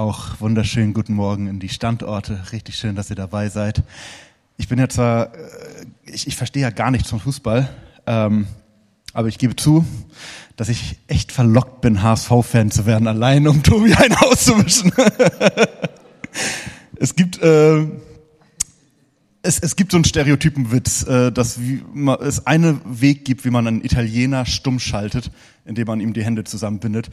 Auch 0.00 0.40
wunderschönen 0.40 0.94
guten 0.94 1.12
Morgen 1.12 1.46
in 1.46 1.60
die 1.60 1.68
Standorte. 1.68 2.40
Richtig 2.52 2.76
schön, 2.76 2.96
dass 2.96 3.10
ihr 3.10 3.16
dabei 3.16 3.50
seid. 3.50 3.82
Ich 4.56 4.66
bin 4.66 4.78
ja 4.78 4.88
zwar, 4.88 5.34
äh, 5.34 5.84
ich, 6.06 6.26
ich 6.26 6.36
verstehe 6.36 6.62
ja 6.62 6.70
gar 6.70 6.90
nichts 6.90 7.10
vom 7.10 7.20
Fußball, 7.20 7.68
ähm, 8.06 8.46
aber 9.12 9.28
ich 9.28 9.36
gebe 9.36 9.56
zu, 9.56 9.84
dass 10.56 10.70
ich 10.70 10.96
echt 11.06 11.32
verlockt 11.32 11.82
bin, 11.82 12.02
HSV-Fan 12.02 12.70
zu 12.70 12.86
werden, 12.86 13.08
allein 13.08 13.46
um 13.46 13.62
Tobi 13.62 13.92
ein 13.92 14.14
auszuwischen. 14.14 14.90
es 16.96 17.14
gibt 17.14 17.42
äh, 17.42 17.84
es, 19.42 19.58
es 19.58 19.76
gibt 19.76 19.92
so 19.92 19.96
einen 19.96 20.04
Stereotypenwitz, 20.04 21.06
äh, 21.06 21.32
dass 21.32 21.60
wie, 21.60 21.82
es 22.20 22.46
einen 22.46 22.80
Weg 22.84 23.24
gibt, 23.24 23.44
wie 23.44 23.50
man 23.50 23.66
einen 23.66 23.84
Italiener 23.84 24.44
stumm 24.46 24.78
schaltet, 24.78 25.30
indem 25.64 25.86
man 25.86 26.00
ihm 26.00 26.12
die 26.12 26.24
Hände 26.24 26.44
zusammenbindet. 26.44 27.10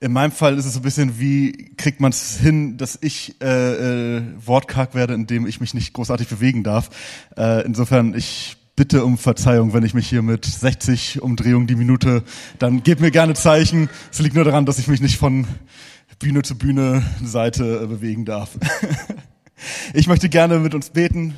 In 0.00 0.12
meinem 0.12 0.32
Fall 0.32 0.58
ist 0.58 0.64
es 0.64 0.74
so 0.74 0.80
ein 0.80 0.82
bisschen, 0.82 1.18
wie 1.18 1.74
kriegt 1.76 2.00
man 2.00 2.10
es 2.10 2.38
hin, 2.38 2.76
dass 2.78 2.98
ich 3.00 3.36
äh, 3.42 4.16
äh, 4.16 4.22
wortkarg 4.44 4.94
werde, 4.94 5.14
indem 5.14 5.46
ich 5.46 5.60
mich 5.60 5.74
nicht 5.74 5.92
großartig 5.92 6.28
bewegen 6.28 6.64
darf. 6.64 6.90
Äh, 7.36 7.64
insofern, 7.66 8.14
ich 8.14 8.56
bitte 8.76 9.04
um 9.04 9.18
Verzeihung, 9.18 9.74
wenn 9.74 9.84
ich 9.84 9.92
mich 9.92 10.08
hier 10.08 10.22
mit 10.22 10.46
60 10.46 11.20
Umdrehungen 11.20 11.66
die 11.66 11.76
Minute, 11.76 12.22
dann 12.58 12.82
gebt 12.82 13.02
mir 13.02 13.10
gerne 13.10 13.34
Zeichen. 13.34 13.90
Es 14.10 14.20
liegt 14.20 14.34
nur 14.34 14.44
daran, 14.44 14.64
dass 14.64 14.78
ich 14.78 14.88
mich 14.88 15.02
nicht 15.02 15.18
von 15.18 15.46
Bühne 16.18 16.42
zu 16.42 16.56
Bühne 16.56 17.02
Seite 17.22 17.80
äh, 17.82 17.86
bewegen 17.86 18.24
darf. 18.24 18.58
Ich 19.92 20.06
möchte 20.06 20.30
gerne 20.30 20.58
mit 20.58 20.74
uns 20.74 20.88
beten 20.88 21.34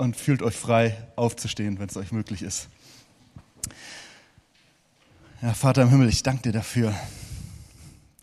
und 0.00 0.16
fühlt 0.16 0.42
euch 0.42 0.56
frei 0.56 0.96
aufzustehen, 1.16 1.78
wenn 1.78 1.88
es 1.88 1.96
euch 1.96 2.10
möglich 2.10 2.42
ist. 2.42 2.68
Ja, 5.42 5.52
Vater 5.52 5.82
im 5.82 5.90
Himmel, 5.90 6.08
ich 6.08 6.22
danke 6.22 6.42
dir 6.42 6.52
dafür, 6.52 6.94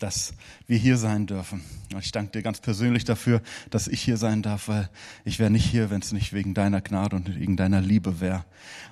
dass 0.00 0.34
wir 0.66 0.76
hier 0.76 0.98
sein 0.98 1.26
dürfen. 1.26 1.62
Und 1.92 2.04
ich 2.04 2.10
danke 2.12 2.32
dir 2.32 2.42
ganz 2.42 2.60
persönlich 2.60 3.04
dafür, 3.04 3.42
dass 3.70 3.88
ich 3.88 4.00
hier 4.00 4.16
sein 4.16 4.42
darf, 4.42 4.68
weil 4.68 4.88
ich 5.24 5.38
wäre 5.38 5.50
nicht 5.50 5.64
hier, 5.64 5.90
wenn 5.90 6.00
es 6.00 6.12
nicht 6.12 6.32
wegen 6.32 6.52
deiner 6.52 6.80
Gnade 6.80 7.16
und 7.16 7.34
wegen 7.34 7.56
deiner 7.56 7.80
Liebe 7.80 8.20
wäre. 8.20 8.44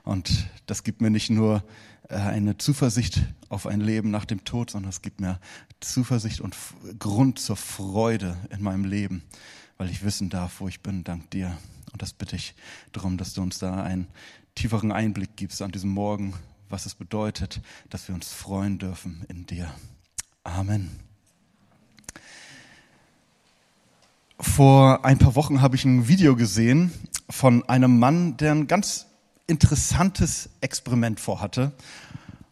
Und 0.04 0.48
das 0.66 0.84
gibt 0.84 1.00
mir 1.00 1.10
nicht 1.10 1.28
nur 1.28 1.64
äh, 2.08 2.14
eine 2.14 2.56
Zuversicht 2.56 3.20
auf 3.48 3.66
ein 3.66 3.80
Leben 3.80 4.10
nach 4.10 4.24
dem 4.24 4.44
Tod, 4.44 4.70
sondern 4.70 4.90
es 4.90 5.02
gibt 5.02 5.20
mir 5.20 5.40
Zuversicht 5.80 6.40
und 6.40 6.56
Grund 6.98 7.40
zur 7.40 7.56
Freude 7.56 8.36
in 8.50 8.62
meinem 8.62 8.84
Leben, 8.84 9.22
weil 9.76 9.90
ich 9.90 10.04
wissen 10.04 10.30
darf, 10.30 10.60
wo 10.60 10.68
ich 10.68 10.80
bin, 10.80 11.04
dank 11.04 11.30
dir. 11.30 11.56
Und 11.92 12.02
das 12.02 12.12
bitte 12.12 12.36
ich 12.36 12.54
darum, 12.92 13.16
dass 13.16 13.34
du 13.34 13.42
uns 13.42 13.58
da 13.58 13.82
einen 13.82 14.08
tieferen 14.54 14.92
Einblick 14.92 15.36
gibst 15.36 15.62
an 15.62 15.72
diesem 15.72 15.90
Morgen, 15.90 16.34
was 16.68 16.86
es 16.86 16.94
bedeutet, 16.94 17.60
dass 17.90 18.08
wir 18.08 18.14
uns 18.14 18.32
freuen 18.32 18.78
dürfen 18.78 19.24
in 19.28 19.46
dir. 19.46 19.72
Amen. 20.44 20.90
Vor 24.38 25.04
ein 25.04 25.18
paar 25.18 25.34
Wochen 25.34 25.62
habe 25.62 25.76
ich 25.76 25.84
ein 25.84 26.08
Video 26.08 26.36
gesehen 26.36 26.92
von 27.30 27.66
einem 27.68 27.98
Mann, 27.98 28.36
der 28.36 28.52
ein 28.52 28.66
ganz 28.66 29.06
interessantes 29.46 30.50
Experiment 30.60 31.20
vorhatte. 31.20 31.72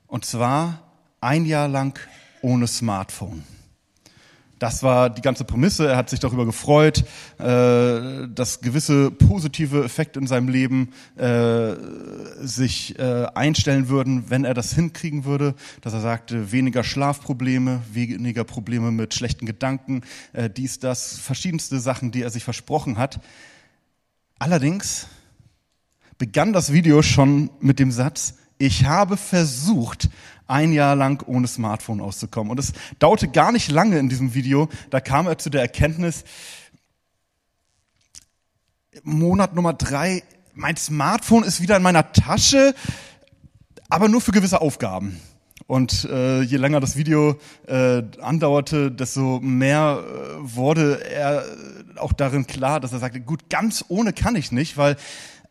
Und 0.06 0.24
zwar 0.24 0.80
ein 1.20 1.44
Jahr 1.44 1.68
lang 1.68 1.98
ohne 2.40 2.66
Smartphone. 2.66 3.44
Das 4.64 4.82
war 4.82 5.10
die 5.10 5.20
ganze 5.20 5.44
Prämisse. 5.44 5.88
Er 5.88 5.98
hat 5.98 6.08
sich 6.08 6.20
darüber 6.20 6.46
gefreut, 6.46 7.04
äh, 7.36 8.26
dass 8.34 8.62
gewisse 8.62 9.10
positive 9.10 9.84
Effekte 9.84 10.18
in 10.18 10.26
seinem 10.26 10.48
Leben 10.48 10.94
äh, 11.16 11.74
sich 12.40 12.98
äh, 12.98 13.26
einstellen 13.34 13.90
würden, 13.90 14.30
wenn 14.30 14.46
er 14.46 14.54
das 14.54 14.72
hinkriegen 14.72 15.26
würde. 15.26 15.54
Dass 15.82 15.92
er 15.92 16.00
sagte, 16.00 16.50
weniger 16.50 16.82
Schlafprobleme, 16.82 17.82
weniger 17.92 18.44
Probleme 18.44 18.90
mit 18.90 19.12
schlechten 19.12 19.44
Gedanken, 19.44 20.00
äh, 20.32 20.48
dies, 20.48 20.78
das, 20.78 21.18
verschiedenste 21.18 21.78
Sachen, 21.78 22.10
die 22.10 22.22
er 22.22 22.30
sich 22.30 22.44
versprochen 22.44 22.96
hat. 22.96 23.20
Allerdings 24.38 25.08
begann 26.16 26.54
das 26.54 26.72
Video 26.72 27.02
schon 27.02 27.50
mit 27.60 27.78
dem 27.78 27.90
Satz, 27.90 28.36
ich 28.64 28.86
habe 28.86 29.16
versucht, 29.16 30.08
ein 30.46 30.72
Jahr 30.72 30.96
lang 30.96 31.22
ohne 31.26 31.46
Smartphone 31.46 32.00
auszukommen. 32.00 32.50
Und 32.50 32.58
es 32.58 32.72
dauerte 32.98 33.28
gar 33.28 33.52
nicht 33.52 33.70
lange 33.70 33.98
in 33.98 34.08
diesem 34.08 34.34
Video, 34.34 34.68
da 34.90 35.00
kam 35.00 35.26
er 35.26 35.38
zu 35.38 35.50
der 35.50 35.60
Erkenntnis, 35.60 36.24
Monat 39.02 39.54
Nummer 39.54 39.74
drei, 39.74 40.22
mein 40.54 40.76
Smartphone 40.76 41.42
ist 41.42 41.60
wieder 41.60 41.76
in 41.76 41.82
meiner 41.82 42.12
Tasche, 42.12 42.74
aber 43.90 44.08
nur 44.08 44.20
für 44.20 44.32
gewisse 44.32 44.60
Aufgaben. 44.60 45.20
Und 45.66 46.04
äh, 46.04 46.42
je 46.42 46.56
länger 46.56 46.80
das 46.80 46.96
Video 46.96 47.38
äh, 47.66 48.02
andauerte, 48.20 48.90
desto 48.90 49.40
mehr 49.40 50.02
äh, 50.02 50.56
wurde 50.56 51.04
er 51.04 51.44
auch 51.96 52.12
darin 52.12 52.46
klar, 52.46 52.80
dass 52.80 52.92
er 52.92 52.98
sagte, 52.98 53.20
gut, 53.20 53.48
ganz 53.50 53.84
ohne 53.88 54.12
kann 54.12 54.36
ich 54.36 54.52
nicht, 54.52 54.76
weil 54.76 54.96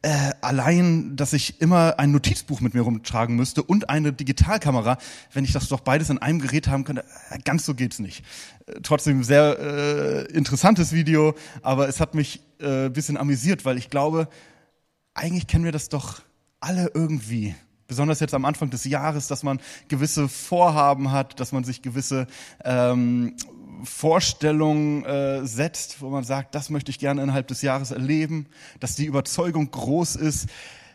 äh, 0.03 0.31
allein, 0.41 1.15
dass 1.15 1.31
ich 1.31 1.61
immer 1.61 1.97
ein 1.97 2.11
Notizbuch 2.11 2.59
mit 2.59 2.73
mir 2.73 2.81
rumtragen 2.81 3.37
müsste 3.37 3.63
und 3.63 3.89
eine 3.89 4.11
Digitalkamera, 4.11 4.97
wenn 5.31 5.45
ich 5.45 5.53
das 5.53 5.69
doch 5.69 5.79
beides 5.79 6.09
in 6.09 6.17
einem 6.17 6.39
Gerät 6.39 6.67
haben 6.67 6.83
könnte, 6.83 7.05
äh, 7.29 7.39
ganz 7.39 7.65
so 7.65 7.73
geht's 7.73 7.99
nicht. 7.99 8.23
Äh, 8.67 8.81
trotzdem 8.83 9.23
sehr 9.23 9.57
äh, 9.59 10.33
interessantes 10.33 10.91
Video, 10.91 11.35
aber 11.61 11.87
es 11.87 12.01
hat 12.01 12.15
mich 12.15 12.41
äh, 12.59 12.89
bisschen 12.89 13.17
amüsiert, 13.17 13.63
weil 13.63 13.77
ich 13.77 13.89
glaube, 13.89 14.27
eigentlich 15.13 15.47
kennen 15.47 15.63
wir 15.63 15.71
das 15.71 15.87
doch 15.87 16.21
alle 16.59 16.91
irgendwie 16.93 17.55
besonders 17.87 18.19
jetzt 18.19 18.33
am 18.33 18.43
Anfang 18.45 18.69
des 18.69 18.83
Jahres, 18.83 19.27
dass 19.27 19.43
man 19.43 19.61
gewisse 19.87 20.27
Vorhaben 20.27 21.11
hat, 21.11 21.39
dass 21.39 21.51
man 21.53 21.63
sich 21.63 21.81
gewisse 21.81 22.27
ähm, 22.65 23.35
Vorstellung 23.83 25.05
äh, 25.05 25.45
setzt, 25.45 26.01
wo 26.01 26.09
man 26.09 26.23
sagt, 26.23 26.55
das 26.55 26.69
möchte 26.69 26.91
ich 26.91 26.99
gerne 26.99 27.21
innerhalb 27.23 27.47
des 27.47 27.61
Jahres 27.61 27.91
erleben, 27.91 28.47
dass 28.79 28.95
die 28.95 29.05
Überzeugung 29.05 29.69
groß 29.71 30.15
ist, 30.15 30.47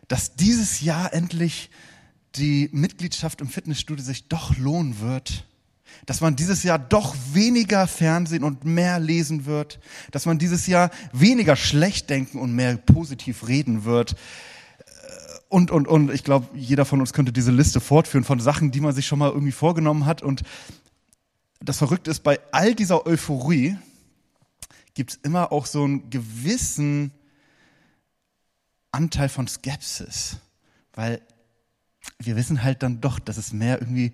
dass 0.08 0.34
dieses 0.34 0.80
Jahr 0.80 1.12
endlich 1.12 1.70
die 2.36 2.68
Mitgliedschaft 2.72 3.40
im 3.40 3.48
Fitnessstudio 3.48 4.04
sich 4.04 4.28
doch 4.28 4.56
lohnen 4.56 5.00
wird, 5.00 5.44
dass 6.06 6.20
man 6.20 6.36
dieses 6.36 6.62
Jahr 6.62 6.78
doch 6.78 7.14
weniger 7.32 7.86
Fernsehen 7.86 8.44
und 8.44 8.64
mehr 8.64 8.98
lesen 8.98 9.46
wird, 9.46 9.80
dass 10.10 10.26
man 10.26 10.38
dieses 10.38 10.66
Jahr 10.66 10.90
weniger 11.12 11.56
schlecht 11.56 12.10
denken 12.10 12.38
und 12.38 12.54
mehr 12.54 12.76
positiv 12.76 13.48
reden 13.48 13.84
wird. 13.84 14.12
Äh, 14.12 14.14
und, 15.48 15.70
und, 15.70 15.88
und 15.88 16.12
ich 16.12 16.24
glaube, 16.24 16.46
jeder 16.54 16.84
von 16.84 17.00
uns 17.00 17.12
könnte 17.12 17.32
diese 17.32 17.52
Liste 17.52 17.80
fortführen 17.80 18.24
von 18.24 18.40
Sachen, 18.40 18.70
die 18.70 18.80
man 18.80 18.94
sich 18.94 19.06
schon 19.06 19.18
mal 19.18 19.30
irgendwie 19.30 19.52
vorgenommen 19.52 20.06
hat. 20.06 20.22
Und 20.22 20.42
das 21.60 21.78
Verrückte 21.78 22.10
ist, 22.10 22.22
bei 22.22 22.38
all 22.52 22.74
dieser 22.74 23.06
Euphorie 23.06 23.76
gibt 24.94 25.12
es 25.12 25.16
immer 25.22 25.52
auch 25.52 25.66
so 25.66 25.84
einen 25.84 26.10
gewissen 26.10 27.12
Anteil 28.90 29.28
von 29.28 29.46
Skepsis, 29.46 30.38
weil 30.94 31.20
wir 32.18 32.36
wissen 32.36 32.62
halt 32.62 32.82
dann 32.82 33.00
doch, 33.00 33.18
dass 33.18 33.36
es 33.36 33.52
mehr 33.52 33.80
irgendwie 33.80 34.12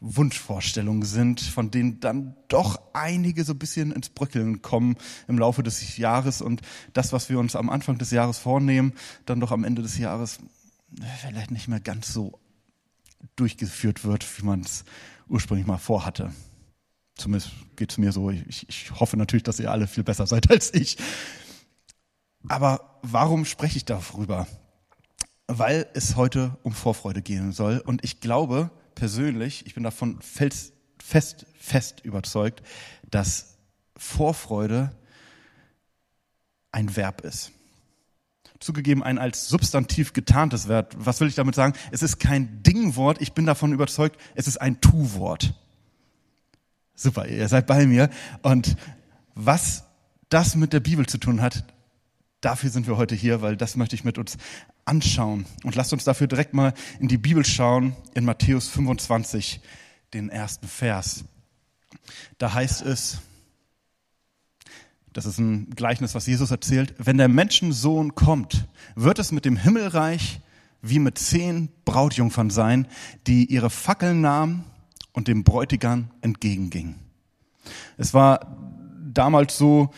Wunschvorstellungen 0.00 1.02
sind, 1.02 1.40
von 1.40 1.70
denen 1.70 2.00
dann 2.00 2.36
doch 2.48 2.80
einige 2.92 3.44
so 3.44 3.54
ein 3.54 3.58
bisschen 3.58 3.92
ins 3.92 4.10
Bröckeln 4.10 4.62
kommen 4.62 4.96
im 5.28 5.38
Laufe 5.38 5.62
des 5.62 5.96
Jahres. 5.96 6.42
Und 6.42 6.60
das, 6.92 7.12
was 7.12 7.28
wir 7.28 7.38
uns 7.38 7.56
am 7.56 7.70
Anfang 7.70 7.98
des 7.98 8.10
Jahres 8.10 8.38
vornehmen, 8.38 8.92
dann 9.26 9.40
doch 9.40 9.50
am 9.50 9.64
Ende 9.64 9.82
des 9.82 9.98
Jahres 9.98 10.38
vielleicht 11.20 11.50
nicht 11.50 11.68
mehr 11.68 11.80
ganz 11.80 12.12
so 12.12 12.38
durchgeführt 13.36 14.04
wird, 14.04 14.26
wie 14.38 14.44
man 14.44 14.60
es 14.60 14.84
ursprünglich 15.30 15.66
mal 15.66 15.78
vorhatte. 15.78 16.32
Zumindest 17.16 17.52
geht 17.76 17.92
es 17.92 17.98
mir 17.98 18.12
so. 18.12 18.30
Ich, 18.30 18.68
ich 18.68 18.90
hoffe 18.98 19.16
natürlich, 19.16 19.42
dass 19.42 19.60
ihr 19.60 19.70
alle 19.70 19.86
viel 19.86 20.04
besser 20.04 20.26
seid 20.26 20.50
als 20.50 20.74
ich. 20.74 20.96
Aber 22.48 22.98
warum 23.02 23.44
spreche 23.44 23.76
ich 23.76 23.84
darüber? 23.84 24.46
Weil 25.46 25.86
es 25.94 26.16
heute 26.16 26.56
um 26.62 26.72
Vorfreude 26.72 27.22
gehen 27.22 27.52
soll. 27.52 27.82
Und 27.84 28.04
ich 28.04 28.20
glaube 28.20 28.70
persönlich, 28.94 29.66
ich 29.66 29.74
bin 29.74 29.82
davon 29.82 30.20
fest, 30.20 30.72
fest, 30.98 31.46
fest 31.58 32.00
überzeugt, 32.04 32.62
dass 33.10 33.58
Vorfreude 33.96 34.94
ein 36.72 36.96
Verb 36.96 37.22
ist. 37.22 37.52
Zugegeben 38.60 39.02
ein 39.02 39.18
als 39.18 39.48
Substantiv 39.48 40.12
getarntes 40.12 40.68
Wert. 40.68 40.94
Was 40.98 41.20
will 41.20 41.28
ich 41.28 41.34
damit 41.34 41.54
sagen? 41.54 41.72
Es 41.90 42.02
ist 42.02 42.18
kein 42.20 42.62
Dingwort. 42.62 43.20
Ich 43.20 43.32
bin 43.32 43.46
davon 43.46 43.72
überzeugt, 43.72 44.20
es 44.34 44.46
ist 44.46 44.58
ein 44.58 44.80
Tu-Wort. 44.80 45.54
Super, 46.94 47.26
ihr 47.26 47.48
seid 47.48 47.66
bei 47.66 47.86
mir. 47.86 48.10
Und 48.42 48.76
was 49.34 49.84
das 50.28 50.56
mit 50.56 50.74
der 50.74 50.80
Bibel 50.80 51.06
zu 51.06 51.16
tun 51.16 51.40
hat, 51.40 51.64
dafür 52.42 52.68
sind 52.68 52.86
wir 52.86 52.98
heute 52.98 53.14
hier, 53.14 53.40
weil 53.40 53.56
das 53.56 53.76
möchte 53.76 53.96
ich 53.96 54.04
mit 54.04 54.18
uns 54.18 54.36
anschauen. 54.84 55.46
Und 55.64 55.74
lasst 55.74 55.94
uns 55.94 56.04
dafür 56.04 56.26
direkt 56.26 56.52
mal 56.52 56.74
in 56.98 57.08
die 57.08 57.16
Bibel 57.16 57.44
schauen, 57.46 57.96
in 58.14 58.26
Matthäus 58.26 58.68
25, 58.68 59.60
den 60.12 60.28
ersten 60.28 60.68
Vers. 60.68 61.24
Da 62.36 62.52
heißt 62.52 62.82
es, 62.82 63.20
das 65.12 65.26
ist 65.26 65.38
ein 65.38 65.70
Gleichnis, 65.70 66.14
was 66.14 66.26
Jesus 66.26 66.50
erzählt, 66.50 66.94
wenn 66.98 67.18
der 67.18 67.28
Menschensohn 67.28 68.14
kommt, 68.14 68.68
wird 68.94 69.18
es 69.18 69.32
mit 69.32 69.44
dem 69.44 69.56
Himmelreich 69.56 70.40
wie 70.82 70.98
mit 70.98 71.18
zehn 71.18 71.68
Brautjungfern 71.84 72.50
sein, 72.50 72.86
die 73.26 73.46
ihre 73.46 73.70
Fackeln 73.70 74.20
nahmen 74.20 74.64
und 75.12 75.28
dem 75.28 75.44
Bräutigam 75.44 76.10
entgegenging. 76.22 76.94
Es 77.98 78.14
war 78.14 78.56
damals 79.12 79.58
so, 79.58 79.90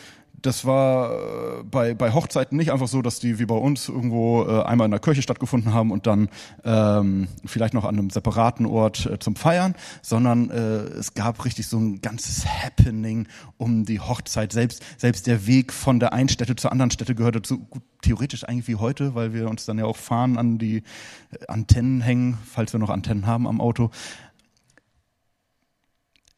das 0.43 0.65
war 0.65 1.11
äh, 1.11 1.63
bei, 1.63 1.93
bei 1.93 2.13
Hochzeiten 2.13 2.57
nicht 2.57 2.71
einfach 2.71 2.87
so, 2.87 3.01
dass 3.01 3.19
die 3.19 3.39
wie 3.39 3.45
bei 3.45 3.55
uns 3.55 3.87
irgendwo 3.87 4.43
äh, 4.43 4.63
einmal 4.63 4.85
in 4.85 4.91
der 4.91 4.99
Kirche 4.99 5.21
stattgefunden 5.21 5.73
haben 5.73 5.89
und 5.89 6.05
dann 6.05 6.29
ähm, 6.65 7.29
vielleicht 7.45 7.73
noch 7.73 7.85
an 7.85 7.97
einem 7.97 8.09
separaten 8.09 8.65
Ort 8.65 9.05
äh, 9.05 9.17
zum 9.19 9.37
Feiern, 9.37 9.73
sondern 10.01 10.49
äh, 10.49 10.83
es 10.99 11.13
gab 11.13 11.43
richtig 11.45 11.67
so 11.67 11.77
ein 11.77 12.01
ganzes 12.01 12.45
Happening 12.45 13.27
um 13.57 13.85
die 13.85 14.01
Hochzeit. 14.01 14.51
Selbst, 14.51 14.83
selbst 14.97 15.27
der 15.27 15.47
Weg 15.47 15.71
von 15.71 15.99
der 15.99 16.11
einen 16.11 16.29
Stätte 16.29 16.57
zur 16.57 16.71
anderen 16.73 16.91
Stätte 16.91 17.15
gehörte 17.15 17.41
zu, 17.41 17.59
gut, 17.59 17.83
theoretisch 18.01 18.43
eigentlich 18.43 18.67
wie 18.67 18.75
heute, 18.75 19.15
weil 19.15 19.33
wir 19.33 19.49
uns 19.49 19.65
dann 19.65 19.77
ja 19.77 19.85
auch 19.85 19.97
fahren 19.97 20.37
an 20.37 20.57
die 20.57 20.77
äh, 21.31 21.47
Antennen 21.47 22.01
hängen, 22.01 22.37
falls 22.51 22.73
wir 22.73 22.81
noch 22.81 22.89
Antennen 22.89 23.27
haben 23.27 23.47
am 23.47 23.61
Auto. 23.61 23.91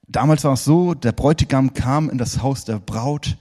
Damals 0.08 0.44
war 0.44 0.54
es 0.54 0.64
so, 0.64 0.94
der 0.94 1.12
Bräutigam 1.12 1.74
kam 1.74 2.12
in 2.12 2.20
das 2.20 2.44
Haus 2.44 2.64
der 2.66 2.78
Braut, 2.78 3.38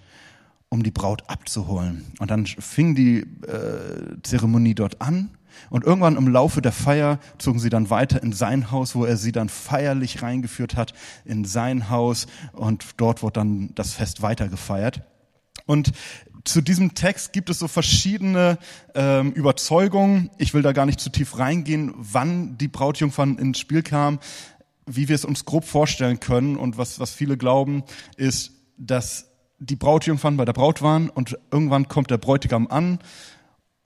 um 0.68 0.82
die 0.82 0.90
Braut 0.90 1.28
abzuholen. 1.28 2.12
Und 2.18 2.30
dann 2.30 2.46
fing 2.46 2.94
die 2.94 3.20
äh, 3.20 4.20
Zeremonie 4.22 4.74
dort 4.74 5.00
an. 5.00 5.30
Und 5.70 5.84
irgendwann 5.84 6.16
im 6.16 6.28
Laufe 6.28 6.62
der 6.62 6.72
Feier 6.72 7.20
zogen 7.38 7.60
sie 7.60 7.70
dann 7.70 7.90
weiter 7.90 8.22
in 8.22 8.32
sein 8.32 8.70
Haus, 8.70 8.94
wo 8.94 9.04
er 9.04 9.16
sie 9.16 9.32
dann 9.32 9.48
feierlich 9.48 10.22
reingeführt 10.22 10.76
hat, 10.76 10.94
in 11.24 11.44
sein 11.44 11.90
Haus. 11.90 12.26
Und 12.52 12.84
dort 12.96 13.22
wurde 13.22 13.34
dann 13.34 13.70
das 13.74 13.92
Fest 13.92 14.22
weiter 14.22 14.48
gefeiert. 14.48 15.02
Und 15.66 15.92
zu 16.44 16.60
diesem 16.60 16.94
Text 16.94 17.32
gibt 17.32 17.48
es 17.48 17.58
so 17.58 17.68
verschiedene 17.68 18.58
ähm, 18.94 19.32
Überzeugungen. 19.32 20.30
Ich 20.38 20.52
will 20.52 20.62
da 20.62 20.72
gar 20.72 20.86
nicht 20.86 21.00
zu 21.00 21.10
tief 21.10 21.38
reingehen, 21.38 21.94
wann 21.96 22.58
die 22.58 22.68
Brautjungfern 22.68 23.38
ins 23.38 23.58
Spiel 23.58 23.82
kam. 23.82 24.18
Wie 24.86 25.08
wir 25.08 25.14
es 25.14 25.24
uns 25.24 25.46
grob 25.46 25.64
vorstellen 25.64 26.20
können 26.20 26.56
und 26.56 26.76
was, 26.76 27.00
was 27.00 27.14
viele 27.14 27.38
glauben, 27.38 27.84
ist, 28.18 28.52
dass 28.76 29.30
die 29.58 29.76
Brautjungfern 29.76 30.36
bei 30.36 30.44
der 30.44 30.52
Braut 30.52 30.82
waren 30.82 31.08
und 31.10 31.38
irgendwann 31.50 31.88
kommt 31.88 32.10
der 32.10 32.18
Bräutigam 32.18 32.66
an 32.66 32.98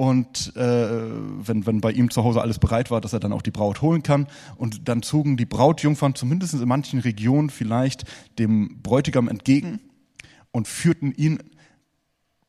und 0.01 0.55
äh, 0.55 0.61
wenn, 0.61 1.67
wenn 1.67 1.81
bei 1.81 1.91
ihm 1.91 2.09
zu 2.11 2.23
Hause 2.23 2.41
alles 2.41 2.61
bereit 2.61 2.93
war, 2.93 3.01
dass 3.01 3.13
er 3.13 3.19
dann 3.19 3.33
auch 3.33 3.43
die 3.43 3.51
Braut 3.51 3.83
holen 3.83 4.05
kann. 4.05 4.29
Und 4.55 4.89
dann 4.89 5.03
zogen 5.03 5.37
die 5.37 5.45
Brautjungfern 5.45 6.15
zumindest 6.15 6.55
in 6.55 6.69
manchen 6.69 7.01
Regionen 7.01 7.51
vielleicht 7.51 8.05
dem 8.39 8.81
Bräutigam 8.81 9.27
entgegen 9.27 9.81
und 10.53 10.69
führten 10.69 11.13
ihn 11.13 11.41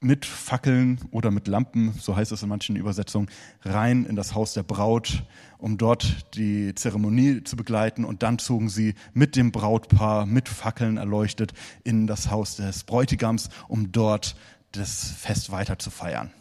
mit 0.02 0.26
Fackeln 0.26 1.00
oder 1.12 1.30
mit 1.30 1.48
Lampen, 1.48 1.94
so 2.00 2.16
heißt 2.16 2.32
es 2.32 2.42
in 2.42 2.50
manchen 2.50 2.76
Übersetzungen, 2.76 3.30
rein 3.64 4.06
in 4.06 4.16
das 4.16 4.34
Haus 4.34 4.54
der 4.54 4.64
Braut, 4.64 5.24
um 5.58 5.78
dort 5.78 6.36
die 6.36 6.74
Zeremonie 6.74 7.44
zu 7.44 7.58
begleiten. 7.58 8.06
Und 8.06 8.24
dann 8.24 8.40
zogen 8.40 8.70
sie 8.70 8.96
mit 9.14 9.36
dem 9.36 9.52
Brautpaar, 9.52 10.26
mit 10.26 10.48
Fackeln 10.48 10.98
erleuchtet, 10.98 11.54
in 11.84 12.08
das 12.08 12.32
Haus 12.32 12.56
des 12.56 12.86
Bräutigams, 12.86 13.50
um 13.68 13.92
dort 13.92 14.36
das 14.72 15.12
Fest 15.12 15.52
weiter 15.52 15.80
zu 15.80 15.90
feiern. 15.90 16.32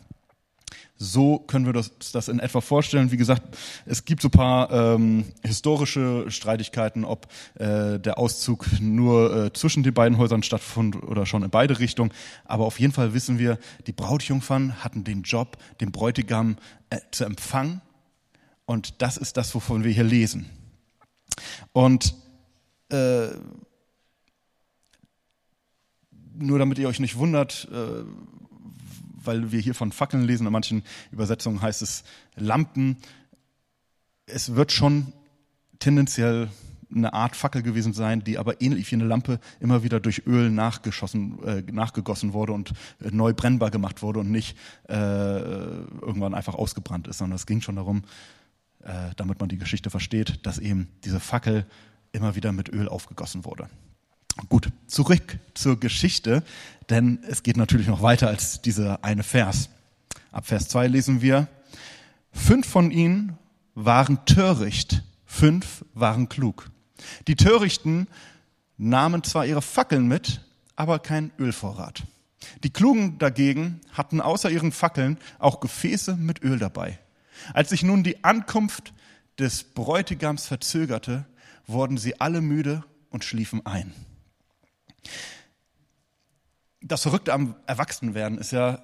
So 0.96 1.38
können 1.38 1.64
wir 1.64 1.72
das, 1.72 1.92
das 2.12 2.28
in 2.28 2.40
etwa 2.40 2.60
vorstellen. 2.60 3.12
Wie 3.12 3.16
gesagt, 3.16 3.56
es 3.86 4.04
gibt 4.04 4.20
so 4.20 4.28
paar 4.28 4.70
ähm, 4.72 5.24
historische 5.44 6.24
Streitigkeiten, 6.28 7.04
ob 7.04 7.28
äh, 7.54 8.00
der 8.00 8.18
Auszug 8.18 8.66
nur 8.80 9.46
äh, 9.46 9.52
zwischen 9.52 9.84
den 9.84 9.94
beiden 9.94 10.18
Häusern 10.18 10.42
stattfand 10.42 11.00
oder 11.02 11.24
schon 11.24 11.44
in 11.44 11.50
beide 11.50 11.78
Richtungen. 11.78 12.12
Aber 12.44 12.66
auf 12.66 12.80
jeden 12.80 12.92
Fall 12.92 13.14
wissen 13.14 13.38
wir, 13.38 13.58
die 13.86 13.92
Brautjungfern 13.92 14.82
hatten 14.82 15.04
den 15.04 15.22
Job, 15.22 15.56
den 15.80 15.92
Bräutigam 15.92 16.56
äh, 16.90 16.98
zu 17.12 17.24
empfangen. 17.24 17.80
Und 18.66 19.00
das 19.00 19.16
ist 19.16 19.36
das, 19.36 19.54
wovon 19.54 19.84
wir 19.84 19.92
hier 19.92 20.04
lesen. 20.04 20.50
Und 21.72 22.14
äh, 22.90 23.28
nur 26.36 26.58
damit 26.58 26.78
ihr 26.78 26.88
euch 26.88 27.00
nicht 27.00 27.16
wundert, 27.18 27.68
äh, 27.72 28.02
weil 29.28 29.52
wir 29.52 29.60
hier 29.60 29.74
von 29.74 29.92
Fackeln 29.92 30.24
lesen, 30.24 30.46
in 30.46 30.52
manchen 30.52 30.82
Übersetzungen 31.12 31.60
heißt 31.60 31.82
es 31.82 32.02
Lampen. 32.34 32.96
Es 34.26 34.56
wird 34.56 34.72
schon 34.72 35.12
tendenziell 35.78 36.48
eine 36.94 37.12
Art 37.12 37.36
Fackel 37.36 37.62
gewesen 37.62 37.92
sein, 37.92 38.24
die 38.24 38.38
aber 38.38 38.62
ähnlich 38.62 38.90
wie 38.90 38.96
eine 38.96 39.04
Lampe 39.04 39.38
immer 39.60 39.82
wieder 39.82 40.00
durch 40.00 40.26
Öl 40.26 40.50
nachgeschossen, 40.50 41.38
äh, 41.44 41.62
nachgegossen 41.70 42.32
wurde 42.32 42.54
und 42.54 42.70
äh, 43.02 43.10
neu 43.10 43.34
brennbar 43.34 43.70
gemacht 43.70 44.00
wurde 44.00 44.20
und 44.20 44.30
nicht 44.30 44.56
äh, 44.88 44.94
irgendwann 44.94 46.32
einfach 46.32 46.54
ausgebrannt 46.54 47.06
ist, 47.06 47.18
sondern 47.18 47.36
es 47.36 47.44
ging 47.44 47.60
schon 47.60 47.76
darum, 47.76 48.04
äh, 48.82 49.10
damit 49.16 49.38
man 49.40 49.50
die 49.50 49.58
Geschichte 49.58 49.90
versteht, 49.90 50.46
dass 50.46 50.58
eben 50.58 50.88
diese 51.04 51.20
Fackel 51.20 51.66
immer 52.12 52.34
wieder 52.34 52.52
mit 52.52 52.70
Öl 52.70 52.88
aufgegossen 52.88 53.44
wurde. 53.44 53.68
Gut, 54.48 54.70
zurück 54.86 55.38
zur 55.54 55.80
Geschichte, 55.80 56.44
denn 56.90 57.18
es 57.26 57.42
geht 57.42 57.56
natürlich 57.56 57.88
noch 57.88 58.02
weiter 58.02 58.28
als 58.28 58.62
dieser 58.62 59.04
eine 59.04 59.24
Vers. 59.24 59.68
Ab 60.30 60.46
Vers 60.46 60.68
2 60.68 60.86
lesen 60.86 61.22
wir, 61.22 61.48
fünf 62.32 62.66
von 62.66 62.90
ihnen 62.90 63.36
waren 63.74 64.24
töricht, 64.26 65.02
fünf 65.26 65.84
waren 65.92 66.28
klug. 66.28 66.70
Die 67.26 67.36
Törichten 67.36 68.06
nahmen 68.76 69.24
zwar 69.24 69.44
ihre 69.44 69.62
Fackeln 69.62 70.06
mit, 70.06 70.40
aber 70.76 71.00
kein 71.00 71.32
Ölvorrat. 71.38 72.04
Die 72.62 72.70
Klugen 72.70 73.18
dagegen 73.18 73.80
hatten 73.92 74.20
außer 74.20 74.50
ihren 74.50 74.72
Fackeln 74.72 75.18
auch 75.38 75.60
Gefäße 75.60 76.16
mit 76.16 76.42
Öl 76.42 76.58
dabei. 76.58 76.98
Als 77.52 77.70
sich 77.70 77.82
nun 77.82 78.04
die 78.04 78.24
Ankunft 78.24 78.92
des 79.38 79.64
Bräutigams 79.64 80.46
verzögerte, 80.46 81.26
wurden 81.66 81.98
sie 81.98 82.20
alle 82.20 82.40
müde 82.40 82.84
und 83.10 83.24
schliefen 83.24 83.66
ein. 83.66 83.92
Das 86.80 87.02
Verrückte 87.02 87.32
am 87.32 87.56
Erwachsenwerden 87.66 88.38
ist 88.38 88.52
ja, 88.52 88.82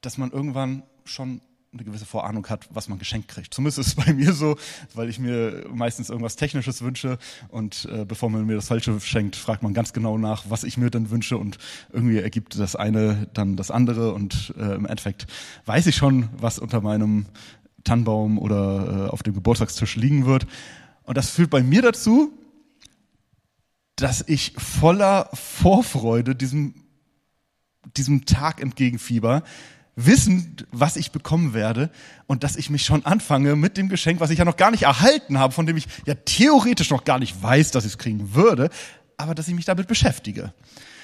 dass 0.00 0.18
man 0.18 0.30
irgendwann 0.30 0.82
schon 1.04 1.40
eine 1.72 1.84
gewisse 1.84 2.06
Vorahnung 2.06 2.46
hat, 2.48 2.66
was 2.70 2.88
man 2.88 2.98
geschenkt 2.98 3.28
kriegt. 3.28 3.52
Zumindest 3.52 3.78
ist 3.78 3.86
es 3.88 3.94
bei 3.94 4.12
mir 4.12 4.32
so, 4.32 4.56
weil 4.94 5.08
ich 5.08 5.18
mir 5.18 5.66
meistens 5.70 6.08
irgendwas 6.08 6.36
Technisches 6.36 6.82
wünsche 6.82 7.18
und 7.48 7.86
äh, 7.92 8.04
bevor 8.04 8.30
man 8.30 8.46
mir 8.46 8.56
das 8.56 8.68
Falsche 8.68 8.98
schenkt, 9.00 9.36
fragt 9.36 9.62
man 9.62 9.74
ganz 9.74 9.92
genau 9.92 10.16
nach, 10.16 10.44
was 10.48 10.64
ich 10.64 10.78
mir 10.78 10.90
dann 10.90 11.10
wünsche 11.10 11.36
und 11.36 11.58
irgendwie 11.92 12.18
ergibt 12.18 12.58
das 12.58 12.74
eine 12.74 13.28
dann 13.34 13.56
das 13.56 13.70
andere 13.70 14.14
und 14.14 14.54
äh, 14.58 14.74
im 14.74 14.86
Endeffekt 14.86 15.26
weiß 15.66 15.86
ich 15.86 15.96
schon, 15.96 16.30
was 16.38 16.58
unter 16.58 16.80
meinem 16.80 17.26
Tannenbaum 17.84 18.38
oder 18.38 19.06
äh, 19.06 19.10
auf 19.10 19.22
dem 19.22 19.34
Geburtstagstisch 19.34 19.96
liegen 19.96 20.26
wird. 20.26 20.46
Und 21.02 21.16
das 21.16 21.30
führt 21.30 21.50
bei 21.50 21.62
mir 21.62 21.82
dazu, 21.82 22.32
dass 24.00 24.24
ich 24.26 24.52
voller 24.56 25.28
Vorfreude 25.32 26.36
diesem, 26.36 26.74
diesem 27.96 28.26
Tag 28.26 28.60
entgegenfieber, 28.60 29.42
wissend, 29.96 30.66
was 30.70 30.94
ich 30.94 31.10
bekommen 31.10 31.52
werde 31.52 31.90
und 32.28 32.44
dass 32.44 32.54
ich 32.54 32.70
mich 32.70 32.84
schon 32.84 33.04
anfange 33.04 33.56
mit 33.56 33.76
dem 33.76 33.88
Geschenk, 33.88 34.20
was 34.20 34.30
ich 34.30 34.38
ja 34.38 34.44
noch 34.44 34.56
gar 34.56 34.70
nicht 34.70 34.84
erhalten 34.84 35.38
habe, 35.38 35.52
von 35.52 35.66
dem 35.66 35.76
ich 35.76 35.88
ja 36.06 36.14
theoretisch 36.14 36.90
noch 36.90 37.04
gar 37.04 37.18
nicht 37.18 37.42
weiß, 37.42 37.72
dass 37.72 37.84
ich 37.84 37.92
es 37.92 37.98
kriegen 37.98 38.34
würde, 38.34 38.70
aber 39.16 39.34
dass 39.34 39.48
ich 39.48 39.54
mich 39.54 39.64
damit 39.64 39.88
beschäftige. 39.88 40.54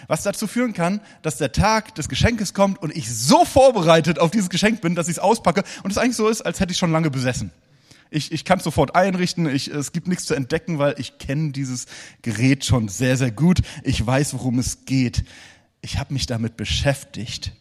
Was 0.06 0.22
dazu 0.22 0.46
führen 0.46 0.74
kann, 0.74 1.00
dass 1.22 1.38
der 1.38 1.50
Tag 1.50 1.96
des 1.96 2.08
Geschenkes 2.08 2.54
kommt 2.54 2.80
und 2.80 2.94
ich 2.94 3.12
so 3.12 3.44
vorbereitet 3.44 4.20
auf 4.20 4.30
dieses 4.30 4.50
Geschenk 4.50 4.80
bin, 4.80 4.94
dass 4.94 5.08
ich 5.08 5.16
es 5.16 5.18
auspacke 5.18 5.64
und 5.82 5.90
es 5.90 5.98
eigentlich 5.98 6.16
so 6.16 6.28
ist, 6.28 6.42
als 6.42 6.60
hätte 6.60 6.72
ich 6.72 6.78
schon 6.78 6.92
lange 6.92 7.10
besessen. 7.10 7.50
Ich, 8.14 8.30
ich 8.30 8.44
kann 8.44 8.58
es 8.58 8.64
sofort 8.64 8.94
einrichten. 8.94 9.52
Ich, 9.52 9.68
es 9.68 9.90
gibt 9.90 10.06
nichts 10.06 10.24
zu 10.24 10.34
entdecken, 10.34 10.78
weil 10.78 10.94
ich 10.98 11.18
kenne 11.18 11.50
dieses 11.50 11.86
Gerät 12.22 12.64
schon 12.64 12.88
sehr, 12.88 13.16
sehr 13.16 13.32
gut. 13.32 13.60
Ich 13.82 14.06
weiß, 14.06 14.34
worum 14.34 14.60
es 14.60 14.84
geht. 14.84 15.24
Ich 15.80 15.98
habe 15.98 16.12
mich 16.14 16.26
damit 16.26 16.56
beschäftigt. 16.56 17.52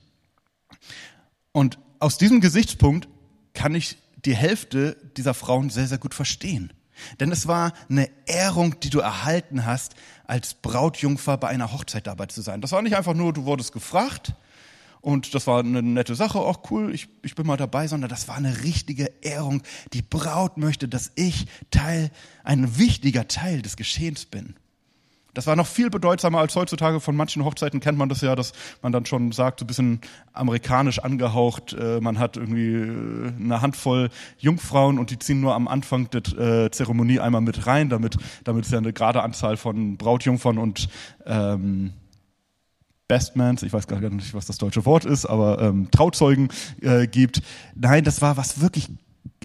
Und 1.52 1.80
aus 2.00 2.20
diesem 2.20 2.40
Gesichtspunkt 2.40 3.08
kann 3.54 3.74
ich 3.74 3.98
die 4.26 4.36
Hälfte 4.36 4.96
dieser 5.18 5.34
Frauen 5.34 5.72
sehr, 5.72 5.88
sehr 5.88 5.98
gut 5.98 6.14
verstehen. 6.14 6.72
Denn 7.20 7.32
es 7.32 7.48
war 7.48 7.74
eine 7.90 8.08
Ehrung, 8.28 8.80
die 8.80 8.92
du 8.92 9.00
erhalten 9.00 9.66
hast, 9.66 9.96
als 10.26 10.54
Brautjungfer 10.54 11.38
bei 11.38 11.48
einer 11.48 11.74
Hochzeit 11.74 12.06
dabei 12.06 12.28
zu 12.28 12.42
sein. 12.42 12.62
Das 12.62 12.72
war 12.72 12.84
nicht 12.84 12.96
einfach 12.96 13.16
nur, 13.16 13.34
du 13.34 13.46
wurdest 13.46 13.74
gefragt, 13.74 14.36
und 15.04 15.36
das 15.36 15.48
war 15.48 15.60
eine 15.60 15.84
nette 15.84 16.16
Sache, 16.16 16.40
auch 16.40 16.72
cool, 16.72 16.96
ich, 16.96 17.10
ich 17.24 17.36
bin 17.36 17.46
mal 17.46 17.58
dabei, 17.58 17.88
sondern 17.88 18.10
das 18.10 18.30
war 18.30 18.38
eine 18.38 18.64
richtige 18.64 19.12
Ehrung. 19.22 19.62
Die 19.92 20.02
Braut 20.02 20.56
möchte, 20.56 20.88
dass 20.88 21.12
ich 21.16 21.46
Teil, 21.72 22.10
ein 22.46 22.78
wichtiger 22.78 23.28
Teil 23.28 23.62
des 23.62 23.76
Geschehens 23.76 24.26
bin. 24.26 24.56
Das 25.34 25.46
war 25.46 25.58
noch 25.58 25.68
viel 25.68 25.90
bedeutsamer 25.90 26.40
als 26.40 26.56
heutzutage. 26.56 27.02
Von 27.02 27.18
manchen 27.18 27.44
Hochzeiten 27.44 27.82
kennt 27.82 27.98
man 27.98 28.08
das 28.08 28.22
ja, 28.22 28.34
dass 28.34 28.54
man 28.82 28.94
dann 28.94 29.06
schon 29.06 29.34
sagt, 29.34 29.60
so 29.60 29.66
ein 29.66 29.68
bisschen 29.68 30.00
amerikanisch 30.32 31.00
angehaucht, 31.00 31.74
äh, 31.74 32.00
man 32.00 32.18
hat 32.18 32.38
irgendwie 32.38 32.74
äh, 32.74 33.34
eine 33.38 33.62
Handvoll 33.62 34.10
Jungfrauen 34.38 35.00
und 35.00 35.10
die 35.10 35.20
ziehen 35.20 35.42
nur 35.42 35.54
am 35.54 35.68
Anfang 35.68 36.10
der 36.12 36.22
äh, 36.40 36.72
Zeremonie 36.72 37.20
einmal 37.20 37.42
mit 37.42 37.68
rein, 37.68 37.90
damit, 37.90 38.16
damit 38.46 38.64
es 38.64 38.72
ja 38.72 38.78
eine 38.78 38.94
gerade 38.94 39.22
Anzahl 39.22 39.58
von 39.58 39.98
Brautjungfern 39.98 40.58
und 40.58 40.88
ähm, 41.26 41.92
Bestmans, 43.14 43.62
ich 43.62 43.72
weiß 43.72 43.86
gar 43.86 44.00
nicht, 44.00 44.34
was 44.34 44.48
das 44.48 44.58
deutsche 44.58 44.86
Wort 44.88 45.06
ist, 45.06 45.28
aber 45.28 45.62
ähm, 45.62 45.92
Trauzeugen 45.92 46.50
äh, 46.82 47.06
gibt. 47.06 47.44
Nein, 47.76 48.04
das 48.04 48.24
war 48.24 48.38
was 48.38 48.60
wirklich, 48.60 48.90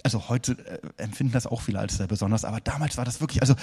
also 0.04 0.30
heute 0.30 0.52
äh, 0.52 1.02
empfinden 1.02 1.34
das 1.34 1.46
auch 1.46 1.60
viele 1.60 1.78
als 1.78 1.98
sehr 1.98 2.06
besonders, 2.06 2.46
aber 2.46 2.60
damals 2.60 2.96
war 2.96 3.04
das 3.04 3.20
wirklich, 3.20 3.42
also 3.42 3.54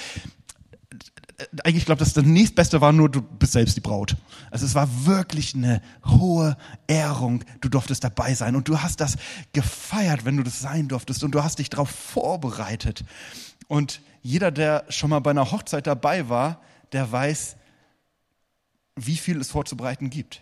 eigentlich 1.63 1.77
ich 1.77 1.85
glaube, 1.85 1.97
das, 1.97 2.13
das 2.13 2.23
nächstbeste 2.23 2.81
war 2.81 2.93
nur, 2.93 3.09
du 3.09 3.23
bist 3.23 3.53
selbst 3.53 3.75
die 3.77 3.81
Braut. 3.81 4.15
Also 4.51 4.67
es 4.67 4.75
war 4.75 4.87
wirklich 5.07 5.55
eine 5.55 5.81
hohe 6.05 6.55
Ehrung. 6.85 7.43
Du 7.61 7.67
durftest 7.67 8.03
dabei 8.03 8.35
sein 8.35 8.55
und 8.55 8.67
du 8.67 8.81
hast 8.81 9.01
das 9.01 9.17
gefeiert, 9.53 10.23
wenn 10.23 10.37
du 10.37 10.43
das 10.43 10.59
sein 10.59 10.87
durftest 10.87 11.23
und 11.23 11.31
du 11.31 11.43
hast 11.43 11.57
dich 11.57 11.71
darauf 11.71 11.89
vorbereitet. 11.89 13.03
Und 13.67 14.01
jeder, 14.21 14.51
der 14.51 14.85
schon 14.89 15.09
mal 15.09 15.19
bei 15.19 15.31
einer 15.31 15.51
Hochzeit 15.51 15.87
dabei 15.87 16.29
war, 16.29 16.61
der 16.91 17.11
weiß, 17.11 17.57
wie 19.05 19.17
viel 19.17 19.39
es 19.39 19.51
vorzubereiten 19.51 20.09
gibt. 20.09 20.41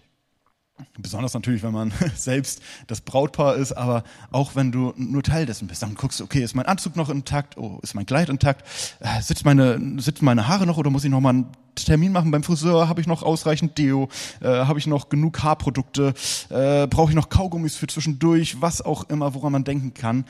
Besonders 0.97 1.33
natürlich, 1.33 1.61
wenn 1.61 1.71
man 1.71 1.93
selbst 2.15 2.61
das 2.87 3.01
Brautpaar 3.01 3.55
ist, 3.55 3.73
aber 3.73 4.03
auch 4.31 4.55
wenn 4.55 4.71
du 4.71 4.93
nur 4.97 5.21
Teil 5.21 5.45
dessen 5.45 5.67
bist. 5.67 5.83
Dann 5.83 5.93
guckst 5.93 6.19
du, 6.19 6.23
okay, 6.23 6.43
ist 6.43 6.55
mein 6.55 6.65
Anzug 6.65 6.95
noch 6.95 7.09
intakt? 7.09 7.57
Oh, 7.57 7.79
ist 7.83 7.93
mein 7.93 8.05
Kleid 8.05 8.29
intakt? 8.29 8.65
Äh, 8.99 9.21
sitzt 9.21 9.45
meine, 9.45 9.79
sitzen 10.01 10.25
meine 10.25 10.47
Haare 10.47 10.65
noch 10.65 10.77
oder 10.77 10.89
muss 10.89 11.03
ich 11.03 11.11
noch 11.11 11.19
mal 11.19 11.29
einen 11.29 11.47
Termin 11.75 12.11
machen 12.11 12.31
beim 12.31 12.43
Friseur? 12.43 12.87
Habe 12.89 13.01
ich 13.01 13.07
noch 13.07 13.21
ausreichend 13.21 13.77
Deo? 13.77 14.09
Äh, 14.41 14.47
Habe 14.47 14.79
ich 14.79 14.87
noch 14.87 15.09
genug 15.09 15.43
Haarprodukte? 15.43 16.13
Äh, 16.49 16.87
Brauche 16.87 17.11
ich 17.11 17.15
noch 17.15 17.29
Kaugummis 17.29 17.75
für 17.75 17.87
zwischendurch? 17.87 18.61
Was 18.61 18.81
auch 18.81 19.09
immer, 19.09 19.35
woran 19.35 19.51
man 19.51 19.63
denken 19.63 19.93
kann. 19.93 20.25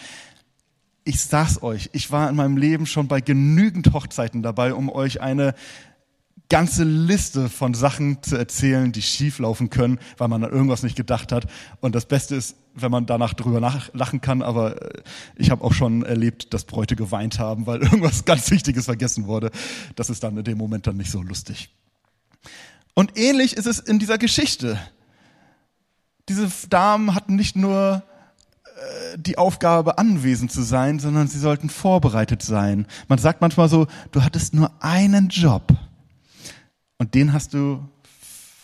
Ich 1.06 1.22
sag's 1.22 1.62
euch, 1.62 1.90
ich 1.94 2.12
war 2.12 2.30
in 2.30 2.36
meinem 2.36 2.58
Leben 2.58 2.86
schon 2.86 3.08
bei 3.08 3.20
genügend 3.22 3.92
Hochzeiten 3.94 4.42
dabei, 4.42 4.74
um 4.74 4.90
euch 4.90 5.22
eine 5.22 5.54
ganze 6.50 6.84
Liste 6.84 7.50
von 7.50 7.74
Sachen 7.74 8.22
zu 8.22 8.36
erzählen, 8.36 8.92
die 8.92 9.02
schief 9.02 9.40
laufen 9.40 9.70
können, 9.70 10.00
weil 10.18 10.28
man 10.28 10.44
an 10.44 10.52
irgendwas 10.52 10.84
nicht 10.84 10.96
gedacht 10.96 11.32
hat. 11.32 11.48
Und 11.82 11.96
das 11.96 12.06
Beste 12.06 12.36
ist, 12.36 12.56
wenn 12.76 12.92
man 12.92 13.06
danach 13.06 13.34
drüber 13.34 13.60
lachen 13.60 14.22
kann, 14.22 14.42
aber 14.42 14.82
äh, 14.82 15.02
ich 15.36 15.52
habe 15.52 15.64
auch 15.64 15.74
schon 15.74 16.04
erlebt, 16.04 16.54
dass 16.54 16.66
Bräute 16.66 16.96
geweint 16.96 17.40
haben, 17.40 17.66
weil 17.66 17.82
irgendwas 17.82 18.26
ganz 18.26 18.52
Wichtiges 18.52 18.86
vergessen 18.86 19.28
wurde. 19.28 19.52
Das 19.96 20.10
ist 20.10 20.24
dann 20.24 20.38
in 20.38 20.44
dem 20.44 20.58
Moment 20.58 20.88
dann 20.88 20.98
nicht 20.98 21.12
so 21.12 21.22
lustig. 21.22 21.70
Und 22.94 23.18
ähnlich 23.18 23.58
ist 23.58 23.66
es 23.66 23.80
in 23.80 24.00
dieser 24.00 24.18
Geschichte. 24.18 24.80
Diese 26.30 26.50
Damen 26.70 27.16
hatten 27.16 27.36
nicht 27.36 27.56
nur 27.56 28.04
äh, 28.64 29.18
die 29.18 29.38
Aufgabe, 29.38 29.98
anwesend 29.98 30.52
zu 30.52 30.62
sein, 30.62 31.00
sondern 31.00 31.28
sie 31.28 31.40
sollten 31.40 31.70
vorbereitet 31.70 32.42
sein. 32.42 32.88
Man 33.08 33.20
sagt 33.20 33.42
manchmal 33.42 33.70
so, 33.70 33.88
du 34.12 34.24
hattest 34.24 34.54
nur 34.54 34.72
einen 34.82 35.30
Job. 35.30 35.74
Und 36.98 37.16
den 37.16 37.34
hast 37.34 37.54
du 37.54 37.84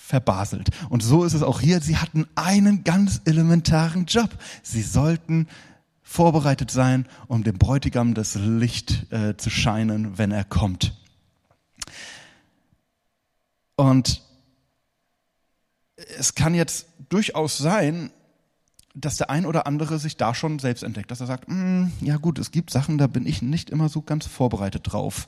verbaselt. 0.10 0.70
Und 0.90 1.04
so 1.04 1.24
ist 1.24 1.34
es 1.34 1.44
auch 1.44 1.62
hier. 1.62 1.82
Sie 1.82 1.98
hatten 1.98 2.28
einen 2.36 2.84
ganz 2.84 3.22
elementaren 3.26 4.06
Job. 4.06 4.30
Sie 4.64 4.82
sollten 4.82 5.48
vorbereitet 6.02 6.72
sein, 6.72 7.06
um 7.28 7.44
dem 7.44 7.60
Bräutigam 7.60 8.16
das 8.16 8.34
Licht 8.34 9.12
äh, 9.12 9.38
zu 9.38 9.52
scheinen, 9.52 10.18
wenn 10.18 10.32
er 10.32 10.44
kommt. 10.44 10.96
Und 13.76 14.24
es 16.18 16.34
kann 16.34 16.56
jetzt 16.56 16.88
durchaus 17.10 17.58
sein, 17.58 18.10
dass 18.96 19.18
der 19.18 19.30
ein 19.30 19.46
oder 19.46 19.68
andere 19.68 20.00
sich 20.00 20.18
da 20.18 20.34
schon 20.34 20.60
selbst 20.60 20.84
entdeckt, 20.84 21.12
dass 21.12 21.22
er 21.22 21.28
sagt, 21.28 21.48
mm, 21.48 21.92
ja 22.02 22.18
gut, 22.18 22.40
es 22.40 22.52
gibt 22.52 22.72
Sachen, 22.72 22.98
da 22.98 23.08
bin 23.08 23.28
ich 23.28 23.42
nicht 23.42 23.70
immer 23.70 23.90
so 23.90 24.02
ganz 24.02 24.26
vorbereitet 24.26 24.92
drauf. 24.92 25.28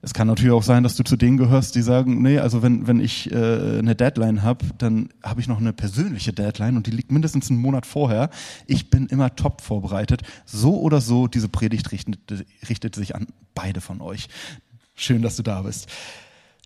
Es 0.00 0.14
kann 0.14 0.28
natürlich 0.28 0.52
auch 0.52 0.62
sein, 0.62 0.84
dass 0.84 0.94
du 0.94 1.02
zu 1.02 1.16
denen 1.16 1.38
gehörst, 1.38 1.74
die 1.74 1.82
sagen, 1.82 2.22
nee, 2.22 2.38
also 2.38 2.62
wenn, 2.62 2.86
wenn 2.86 3.00
ich 3.00 3.32
äh, 3.32 3.78
eine 3.78 3.96
Deadline 3.96 4.42
habe, 4.42 4.64
dann 4.78 5.08
habe 5.24 5.40
ich 5.40 5.48
noch 5.48 5.58
eine 5.58 5.72
persönliche 5.72 6.32
Deadline 6.32 6.76
und 6.76 6.86
die 6.86 6.92
liegt 6.92 7.10
mindestens 7.10 7.50
einen 7.50 7.60
Monat 7.60 7.84
vorher. 7.84 8.30
Ich 8.66 8.90
bin 8.90 9.06
immer 9.06 9.34
top 9.34 9.60
vorbereitet. 9.60 10.22
So 10.46 10.80
oder 10.80 11.00
so, 11.00 11.26
diese 11.26 11.48
Predigt 11.48 11.90
richtet, 11.90 12.46
richtet 12.68 12.94
sich 12.94 13.16
an 13.16 13.26
beide 13.56 13.80
von 13.80 14.00
euch. 14.00 14.28
Schön, 14.94 15.20
dass 15.20 15.34
du 15.34 15.42
da 15.42 15.62
bist. 15.62 15.88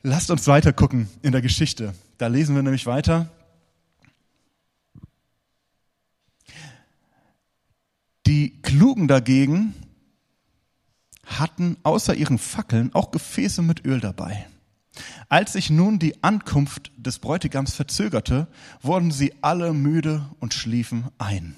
Lasst 0.03 0.31
uns 0.31 0.47
weiter 0.47 0.75
gucken 0.75 1.09
in 1.23 1.33
der 1.33 1.41
Geschichte. 1.41 1.95
Da 2.19 2.27
lesen 2.27 2.55
wir 2.55 2.63
nämlich 2.63 2.85
weiter. 2.85 3.31
Die 8.27 8.61
Klugen 8.61 9.09
dagegen 9.09 9.75
hatten 11.39 11.77
außer 11.83 12.15
ihren 12.15 12.39
Fackeln 12.39 12.95
auch 12.95 13.11
Gefäße 13.11 13.63
mit 13.63 13.85
Öl 13.85 14.01
dabei. 14.01 14.47
Als 15.29 15.55
sich 15.55 15.71
nun 15.71 15.99
die 15.99 16.23
Ankunft 16.23 16.93
des 16.97 17.19
Bräutigams 17.19 17.75
verzögerte, 17.75 18.47
wurden 18.83 19.11
sie 19.11 19.33
alle 19.41 19.73
müde 19.73 20.27
und 20.41 20.55
schliefen 20.55 21.09
ein. 21.19 21.57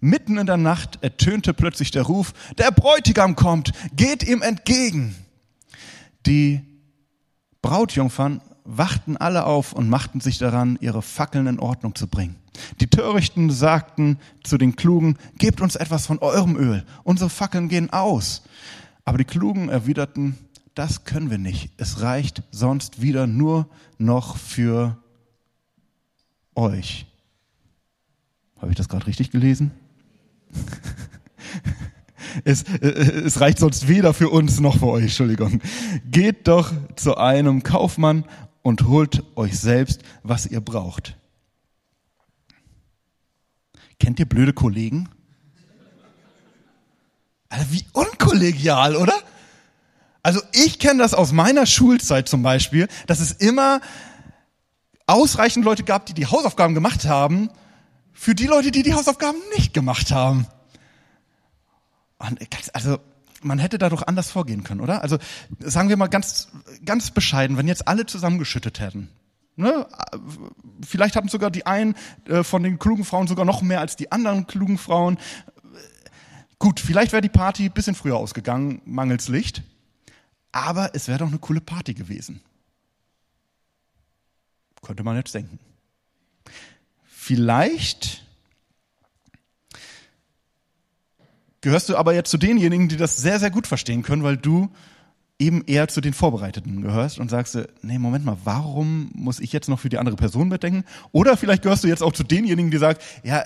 Mitten 0.00 0.38
in 0.38 0.46
der 0.46 0.56
Nacht 0.56 0.98
ertönte 1.02 1.54
plötzlich 1.54 1.90
der 1.90 2.02
Ruf, 2.02 2.32
der 2.58 2.70
Bräutigam 2.70 3.36
kommt, 3.36 3.72
geht 3.94 4.22
ihm 4.22 4.42
entgegen. 4.42 5.14
Die 6.26 6.62
Brautjungfern 7.62 8.40
wachten 8.64 9.16
alle 9.16 9.44
auf 9.44 9.72
und 9.72 9.88
machten 9.88 10.20
sich 10.20 10.38
daran, 10.38 10.78
ihre 10.80 11.02
Fackeln 11.02 11.46
in 11.46 11.60
Ordnung 11.60 11.94
zu 11.94 12.06
bringen. 12.06 12.36
Die 12.80 12.86
Törichten 12.86 13.50
sagten 13.50 14.18
zu 14.42 14.58
den 14.58 14.76
Klugen, 14.76 15.18
gebt 15.38 15.60
uns 15.60 15.76
etwas 15.76 16.06
von 16.06 16.18
eurem 16.18 16.56
Öl, 16.56 16.84
unsere 17.02 17.30
Fackeln 17.30 17.68
gehen 17.68 17.92
aus. 17.92 18.42
Aber 19.04 19.18
die 19.18 19.24
Klugen 19.24 19.68
erwiderten, 19.68 20.36
das 20.74 21.04
können 21.04 21.30
wir 21.30 21.38
nicht. 21.38 21.70
Es 21.76 22.00
reicht 22.00 22.42
sonst 22.50 23.00
wieder 23.00 23.26
nur 23.26 23.68
noch 23.98 24.36
für 24.36 24.98
euch. 26.54 27.06
Habe 28.56 28.72
ich 28.72 28.76
das 28.76 28.88
gerade 28.88 29.06
richtig 29.06 29.30
gelesen? 29.30 29.72
es, 32.44 32.62
äh, 32.62 32.88
es 32.88 33.40
reicht 33.40 33.58
sonst 33.58 33.88
weder 33.88 34.14
für 34.14 34.30
uns 34.30 34.60
noch 34.60 34.78
für 34.78 34.86
euch, 34.86 35.04
Entschuldigung. 35.04 35.60
Geht 36.10 36.48
doch 36.48 36.72
zu 36.96 37.16
einem 37.16 37.62
Kaufmann 37.62 38.24
und 38.62 38.86
holt 38.88 39.22
euch 39.36 39.58
selbst, 39.58 40.02
was 40.22 40.46
ihr 40.46 40.60
braucht. 40.60 41.16
Kennt 44.00 44.18
ihr 44.18 44.26
blöde 44.26 44.52
Kollegen? 44.52 45.08
Alter, 47.54 47.70
wie 47.70 47.84
unkollegial, 47.92 48.96
oder? 48.96 49.14
Also 50.22 50.40
ich 50.52 50.78
kenne 50.78 51.00
das 51.00 51.14
aus 51.14 51.32
meiner 51.32 51.66
Schulzeit 51.66 52.28
zum 52.28 52.42
Beispiel, 52.42 52.88
dass 53.06 53.20
es 53.20 53.32
immer 53.32 53.80
ausreichend 55.06 55.64
Leute 55.64 55.84
gab, 55.84 56.06
die 56.06 56.14
die 56.14 56.26
Hausaufgaben 56.26 56.74
gemacht 56.74 57.04
haben, 57.04 57.50
für 58.12 58.34
die 58.34 58.46
Leute, 58.46 58.70
die 58.70 58.82
die 58.82 58.94
Hausaufgaben 58.94 59.38
nicht 59.54 59.74
gemacht 59.74 60.10
haben. 60.10 60.46
Und 62.18 62.38
also 62.72 62.98
man 63.42 63.58
hätte 63.58 63.76
da 63.76 63.90
doch 63.90 64.06
anders 64.06 64.30
vorgehen 64.30 64.64
können, 64.64 64.80
oder? 64.80 65.02
Also 65.02 65.18
sagen 65.58 65.90
wir 65.90 65.96
mal 65.96 66.06
ganz, 66.06 66.48
ganz 66.84 67.10
bescheiden, 67.10 67.58
wenn 67.58 67.68
jetzt 67.68 67.86
alle 67.86 68.06
zusammengeschüttet 68.06 68.80
hätten. 68.80 69.10
Ne? 69.56 69.86
Vielleicht 70.84 71.14
hatten 71.16 71.28
sogar 71.28 71.50
die 71.50 71.66
einen 71.66 71.94
äh, 72.26 72.42
von 72.42 72.62
den 72.62 72.78
klugen 72.78 73.04
Frauen 73.04 73.28
sogar 73.28 73.44
noch 73.44 73.62
mehr 73.62 73.80
als 73.80 73.94
die 73.94 74.10
anderen 74.10 74.46
klugen 74.46 74.78
Frauen. 74.78 75.18
Gut, 76.64 76.80
vielleicht 76.80 77.12
wäre 77.12 77.20
die 77.20 77.28
Party 77.28 77.66
ein 77.66 77.72
bisschen 77.72 77.94
früher 77.94 78.16
ausgegangen, 78.16 78.80
mangels 78.86 79.28
Licht, 79.28 79.62
aber 80.50 80.94
es 80.94 81.08
wäre 81.08 81.18
doch 81.18 81.26
eine 81.26 81.36
coole 81.36 81.60
Party 81.60 81.92
gewesen. 81.92 82.40
Könnte 84.80 85.02
man 85.02 85.14
jetzt 85.14 85.34
denken. 85.34 85.58
Vielleicht 87.04 88.24
gehörst 91.60 91.90
du 91.90 91.98
aber 91.98 92.14
jetzt 92.14 92.30
zu 92.30 92.38
denjenigen, 92.38 92.88
die 92.88 92.96
das 92.96 93.18
sehr, 93.18 93.38
sehr 93.38 93.50
gut 93.50 93.66
verstehen 93.66 94.02
können, 94.02 94.22
weil 94.22 94.38
du 94.38 94.70
eben 95.44 95.62
eher 95.66 95.88
zu 95.88 96.00
den 96.00 96.12
Vorbereiteten 96.12 96.82
gehörst 96.82 97.18
und 97.18 97.30
sagst, 97.30 97.58
nee, 97.82 97.98
Moment 97.98 98.24
mal, 98.24 98.36
warum 98.44 99.10
muss 99.14 99.40
ich 99.40 99.52
jetzt 99.52 99.68
noch 99.68 99.78
für 99.78 99.88
die 99.88 99.98
andere 99.98 100.16
Person 100.16 100.48
mitdenken? 100.48 100.84
Oder 101.12 101.36
vielleicht 101.36 101.62
gehörst 101.62 101.84
du 101.84 101.88
jetzt 101.88 102.02
auch 102.02 102.12
zu 102.12 102.24
denjenigen, 102.24 102.70
die 102.70 102.78
sagen, 102.78 102.98
ja, 103.22 103.44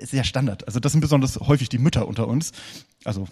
ist 0.00 0.12
ja 0.12 0.24
Standard. 0.24 0.66
Also 0.66 0.80
das 0.80 0.92
sind 0.92 1.00
besonders 1.00 1.38
häufig 1.40 1.68
die 1.68 1.78
Mütter 1.78 2.06
unter 2.06 2.28
uns, 2.28 2.52
also 3.04 3.26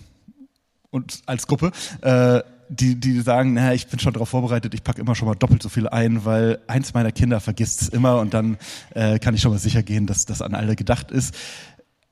und 0.90 1.23
als 1.26 1.47
Gruppe, 1.47 1.71
äh, 2.00 2.40
die, 2.69 2.99
die 2.99 3.21
sagen, 3.21 3.55
naja, 3.55 3.73
ich 3.73 3.87
bin 3.88 3.99
schon 3.99 4.12
darauf 4.12 4.29
vorbereitet, 4.29 4.75
ich 4.75 4.83
packe 4.83 5.00
immer 5.00 5.14
schon 5.14 5.26
mal 5.26 5.35
doppelt 5.35 5.62
so 5.62 5.69
viel 5.69 5.88
ein, 5.88 6.25
weil 6.25 6.61
eins 6.67 6.95
meiner 6.95 7.12
Kinder 7.12 7.40
vergisst 7.40 7.83
es 7.83 7.88
immer 7.88 8.21
und 8.21 8.35
dann 8.35 8.59
äh, 8.95 9.19
kann 9.19 9.35
ich 9.35 9.40
schon 9.40 9.52
mal 9.52 9.59
sicher 9.59 9.83
gehen, 9.83 10.07
dass 10.07 10.26
das 10.26 10.43
an 10.43 10.55
alle 10.55 10.76
gedacht 10.76 11.11
ist. 11.11 11.35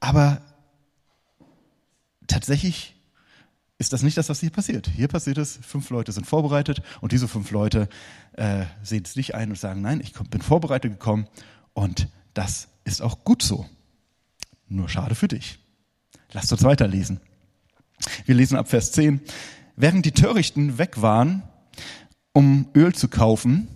Aber 0.01 0.41
tatsächlich 2.27 2.98
ist 3.79 3.93
das 3.93 4.03
nicht 4.03 4.17
das, 4.17 4.29
was 4.29 4.41
hier 4.41 4.51
passiert. 4.51 4.89
Hier 4.89 5.09
passiert 5.09 5.39
es, 5.39 5.59
fünf 5.63 5.91
Leute 5.91 6.11
sind 6.11 6.27
vorbereitet 6.27 6.83
und 7.01 7.13
diese 7.13 7.29
fünf 7.29 7.53
Leute 7.53 7.89
äh, 8.33 8.65
sehen 8.83 9.05
es 9.05 9.15
nicht 9.15 9.35
ein 9.35 9.51
und 9.51 9.59
sagen, 9.59 9.81
nein, 9.83 10.01
ich 10.01 10.13
bin 10.13 10.43
vorbereitet 10.43 10.93
gekommen 10.93 11.29
und 11.75 12.09
das 12.35 12.69
ist 12.85 13.01
auch 13.01 13.25
gut 13.25 13.43
so. 13.43 13.67
Nur 14.69 14.89
schade 14.89 15.15
für 15.15 15.29
dich. 15.29 15.61
Lasst 16.33 16.53
uns 16.53 16.65
weiterlesen. 16.65 17.21
Wir 18.27 18.35
lesen 18.35 18.57
ab 18.57 18.69
Vers 18.69 18.93
10. 18.93 19.21
Während 19.77 20.05
die 20.05 20.13
Törichten 20.13 20.79
weg 20.79 21.01
waren, 21.01 21.43
um 22.33 22.69
Öl 22.75 22.95
zu 22.95 23.09
kaufen, 23.09 23.69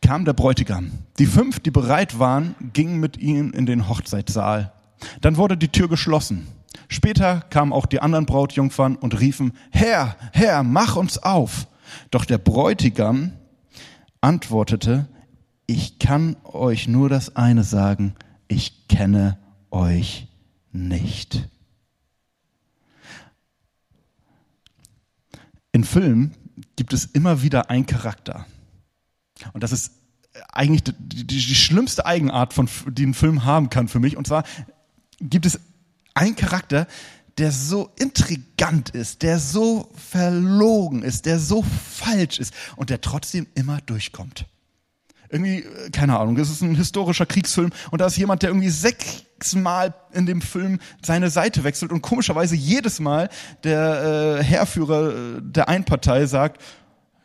kam 0.00 0.24
der 0.24 0.32
Bräutigam. 0.32 0.92
Die 1.18 1.26
fünf, 1.26 1.60
die 1.60 1.70
bereit 1.70 2.18
waren, 2.18 2.54
gingen 2.72 3.00
mit 3.00 3.16
ihnen 3.18 3.52
in 3.52 3.66
den 3.66 3.88
Hochzeitssaal. 3.88 4.72
Dann 5.20 5.36
wurde 5.36 5.56
die 5.56 5.68
Tür 5.68 5.88
geschlossen. 5.88 6.46
Später 6.88 7.42
kamen 7.50 7.72
auch 7.72 7.86
die 7.86 8.00
anderen 8.00 8.26
Brautjungfern 8.26 8.96
und 8.96 9.20
riefen, 9.20 9.52
Herr, 9.70 10.16
Herr, 10.32 10.62
mach 10.62 10.96
uns 10.96 11.18
auf. 11.18 11.68
Doch 12.10 12.24
der 12.24 12.38
Bräutigam 12.38 13.32
antwortete, 14.20 15.08
ich 15.66 15.98
kann 15.98 16.36
euch 16.44 16.88
nur 16.88 17.08
das 17.10 17.36
eine 17.36 17.62
sagen, 17.62 18.14
ich 18.48 18.88
kenne 18.88 19.38
euch 19.70 20.28
nicht. 20.72 21.48
In 25.72 25.84
Filmen 25.84 26.34
gibt 26.76 26.94
es 26.94 27.04
immer 27.04 27.42
wieder 27.42 27.68
einen 27.68 27.86
Charakter. 27.86 28.46
Und 29.52 29.62
das 29.62 29.72
ist 29.72 29.92
eigentlich 30.52 30.84
die, 30.84 30.92
die, 30.98 31.26
die, 31.26 31.54
schlimmste 31.54 32.06
Eigenart, 32.06 32.54
von, 32.54 32.68
die 32.88 33.06
ein 33.06 33.14
Film 33.14 33.44
haben 33.44 33.70
kann 33.70 33.88
für 33.88 34.00
mich. 34.00 34.16
Und 34.16 34.26
zwar 34.26 34.44
gibt 35.20 35.46
es 35.46 35.60
einen 36.14 36.36
Charakter, 36.36 36.86
der 37.38 37.52
so 37.52 37.90
intrigant 37.96 38.90
ist, 38.90 39.22
der 39.22 39.38
so 39.38 39.90
verlogen 39.94 41.02
ist, 41.02 41.26
der 41.26 41.38
so 41.38 41.62
falsch 41.62 42.40
ist 42.40 42.52
und 42.76 42.90
der 42.90 43.00
trotzdem 43.00 43.46
immer 43.54 43.80
durchkommt. 43.82 44.46
Irgendwie, 45.30 45.60
äh, 45.60 45.90
keine 45.90 46.18
Ahnung, 46.18 46.36
es 46.38 46.50
ist 46.50 46.62
ein 46.62 46.74
historischer 46.74 47.26
Kriegsfilm 47.26 47.70
und 47.90 48.00
da 48.00 48.06
ist 48.06 48.16
jemand, 48.16 48.42
der 48.42 48.50
irgendwie 48.50 48.70
sechsmal 48.70 49.94
in 50.12 50.26
dem 50.26 50.40
Film 50.40 50.80
seine 51.04 51.30
Seite 51.30 51.64
wechselt 51.64 51.92
und 51.92 52.02
komischerweise 52.02 52.56
jedes 52.56 52.98
Mal 52.98 53.28
der 53.62 54.38
äh, 54.40 54.42
Herrführer 54.42 55.36
äh, 55.36 55.40
der 55.42 55.68
Einpartei 55.68 56.26
sagt, 56.26 56.60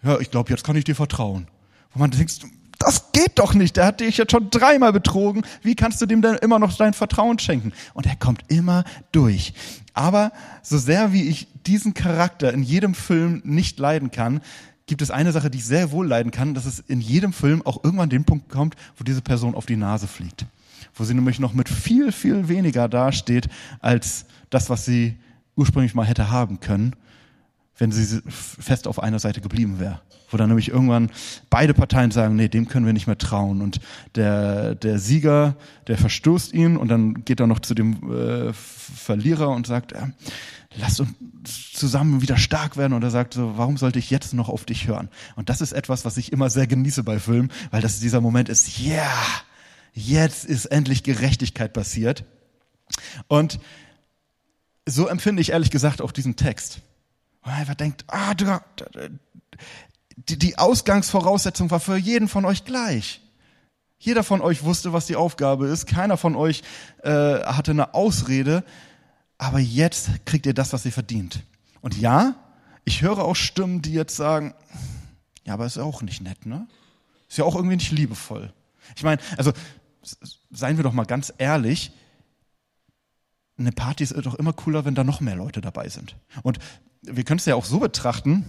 ja, 0.04 0.20
ich 0.20 0.30
glaube, 0.30 0.50
jetzt 0.50 0.64
kann 0.64 0.76
ich 0.76 0.84
dir 0.84 0.96
vertrauen. 0.96 1.48
Wo 1.94 2.00
man 2.00 2.12
denkt, 2.12 2.42
das 2.84 3.12
geht 3.12 3.40
doch 3.40 3.54
nicht. 3.54 3.78
Der 3.78 3.86
hat 3.86 4.00
dich 4.00 4.18
jetzt 4.18 4.32
schon 4.32 4.50
dreimal 4.50 4.94
betrogen. 4.94 5.44
Wie 5.62 5.76
kannst 5.76 6.02
du 6.02 6.06
dem 6.06 6.22
denn 6.22 6.36
immer 6.36 6.60
noch 6.60 6.76
dein 6.76 6.94
Vertrauen 6.94 7.40
schenken? 7.40 7.74
Und 7.94 8.06
er 8.06 8.16
kommt 8.16 8.44
immer 8.48 8.84
durch. 9.12 9.54
Aber 9.94 10.32
so 10.62 10.78
sehr 10.78 11.14
wie 11.14 11.28
ich 11.28 11.48
diesen 11.66 11.94
Charakter 11.94 12.54
in 12.54 12.64
jedem 12.64 12.94
Film 12.94 13.42
nicht 13.46 13.80
leiden 13.80 14.12
kann, 14.12 14.42
gibt 14.86 15.02
es 15.02 15.12
eine 15.12 15.32
Sache, 15.32 15.50
die 15.50 15.60
ich 15.60 15.66
sehr 15.66 15.92
wohl 15.92 16.08
leiden 16.08 16.32
kann, 16.32 16.54
dass 16.54 16.66
es 16.66 16.80
in 16.80 17.00
jedem 17.00 17.32
Film 17.32 17.62
auch 17.66 17.84
irgendwann 17.84 18.10
den 18.10 18.26
Punkt 18.26 18.50
kommt, 18.50 18.76
wo 18.98 19.04
diese 19.04 19.22
Person 19.22 19.56
auf 19.56 19.66
die 19.66 19.78
Nase 19.78 20.08
fliegt. 20.08 20.46
Wo 20.96 21.04
sie 21.04 21.14
nämlich 21.14 21.40
noch 21.40 21.54
mit 21.54 21.70
viel, 21.70 22.12
viel 22.12 22.48
weniger 22.50 22.90
dasteht 22.90 23.48
als 23.80 24.26
das, 24.50 24.70
was 24.70 24.86
sie 24.86 25.16
ursprünglich 25.56 25.96
mal 25.96 26.06
hätte 26.06 26.30
haben 26.30 26.60
können 26.60 26.96
wenn 27.78 27.92
sie 27.92 28.22
fest 28.28 28.88
auf 28.88 29.02
einer 29.02 29.20
Seite 29.20 29.42
geblieben 29.42 29.80
wäre. 29.80 30.02
Wo 30.30 30.38
dann 30.38 30.50
nämlich 30.50 30.70
irgendwann 30.70 31.12
beide 31.50 31.74
Parteien 31.74 32.12
sagen, 32.12 32.36
nee, 32.36 32.48
dem 32.48 32.68
können 32.68 32.86
wir 32.86 32.94
nicht 32.94 33.08
mehr 33.08 33.18
trauen. 33.18 33.62
Und 33.62 33.80
der, 34.16 34.76
der 34.76 35.00
Sieger, 35.00 35.56
der 35.88 35.98
verstoßt 35.98 36.54
ihn 36.54 36.78
und 36.78 36.88
dann 36.90 37.26
geht 37.26 37.40
er 37.40 37.48
noch 37.48 37.60
zu 37.60 37.74
dem 37.74 38.12
äh, 38.12 38.54
Verlierer 38.54 39.50
und 39.50 39.68
sagt, 39.68 39.92
äh, 39.92 40.08
lasst 40.76 41.00
uns 41.00 41.12
zusammen 41.74 42.22
wieder 42.22 42.38
stark 42.38 42.78
werden. 42.78 42.94
Und 42.94 43.04
er 43.04 43.12
sagt 43.12 43.34
so, 43.34 43.58
warum 43.58 43.78
sollte 43.78 44.00
ich 44.00 44.10
jetzt 44.10 44.34
noch 44.34 44.50
auf 44.50 44.66
dich 44.66 44.88
hören? 44.88 45.10
Und 45.36 45.50
das 45.50 45.62
ist 45.62 45.74
etwas, 45.74 46.06
was 46.06 46.18
ich 46.18 46.32
immer 46.32 46.50
sehr 46.50 46.68
genieße 46.68 47.04
bei 47.04 47.20
Filmen, 47.20 47.52
weil 47.72 47.82
das 47.82 48.00
dieser 48.00 48.22
Moment 48.22 48.50
ist, 48.50 48.80
ja, 48.80 48.94
yeah, 48.94 49.04
jetzt 49.94 50.46
ist 50.46 50.66
endlich 50.66 51.04
Gerechtigkeit 51.04 51.74
passiert. 51.74 52.26
Und 53.28 53.60
so 54.86 55.08
empfinde 55.08 55.42
ich 55.42 55.52
ehrlich 55.52 55.72
gesagt 55.72 56.02
auch 56.02 56.12
diesen 56.12 56.36
Text. 56.36 56.82
Und 57.44 57.52
er 57.52 57.58
einfach 57.58 57.76
denkt, 57.76 58.06
ah, 58.08 58.34
du, 58.34 58.60
die, 60.16 60.40
die 60.40 60.58
Ausgangsvoraussetzung 60.58 61.72
war 61.72 61.80
für 61.80 61.98
jeden 61.98 62.28
von 62.28 62.46
euch 62.46 62.66
gleich. 62.66 63.22
Jeder 63.98 64.24
von 64.24 64.42
euch 64.42 64.64
wusste, 64.64 64.92
was 64.92 65.06
die 65.06 65.16
Aufgabe 65.16 65.68
ist. 65.68 65.86
Keiner 65.86 66.18
von 66.18 66.36
euch 66.36 66.62
äh, 67.04 67.10
hatte 67.10 67.72
eine 67.72 67.94
Ausrede. 67.94 68.64
Aber 69.38 69.60
jetzt 69.60 70.26
kriegt 70.26 70.46
ihr 70.46 70.54
das, 70.54 70.74
was 70.74 70.86
ihr 70.86 70.92
verdient. 70.92 71.44
Und 71.82 71.98
ja, 71.98 72.36
ich 72.86 73.02
höre 73.02 73.20
auch 73.20 73.36
Stimmen, 73.36 73.82
die 73.82 73.94
jetzt 73.94 74.16
sagen, 74.16 74.54
ja, 75.46 75.54
aber 75.54 75.66
ist 75.66 75.78
ja 75.78 75.84
auch 75.84 76.02
nicht 76.02 76.22
nett, 76.22 76.46
ne? 76.46 76.68
Ist 77.30 77.38
ja 77.38 77.46
auch 77.46 77.56
irgendwie 77.56 77.76
nicht 77.78 77.92
liebevoll. 77.92 78.54
Ich 78.96 79.04
meine, 79.04 79.22
also 79.38 79.54
seien 80.52 80.78
wir 80.78 80.84
doch 80.84 80.94
mal 80.94 81.06
ganz 81.06 81.34
ehrlich, 81.38 81.92
eine 83.58 83.72
Party 83.72 84.04
ist 84.04 84.16
doch 84.18 84.36
immer 84.36 84.54
cooler, 84.54 84.86
wenn 84.86 84.96
da 84.96 85.04
noch 85.04 85.22
mehr 85.22 85.36
Leute 85.36 85.62
dabei 85.62 85.90
sind. 85.90 86.16
Und 86.42 86.60
wir 87.04 87.24
können 87.24 87.40
es 87.40 87.46
ja 87.46 87.56
auch 87.56 87.66
so 87.66 87.80
betrachten, 87.80 88.46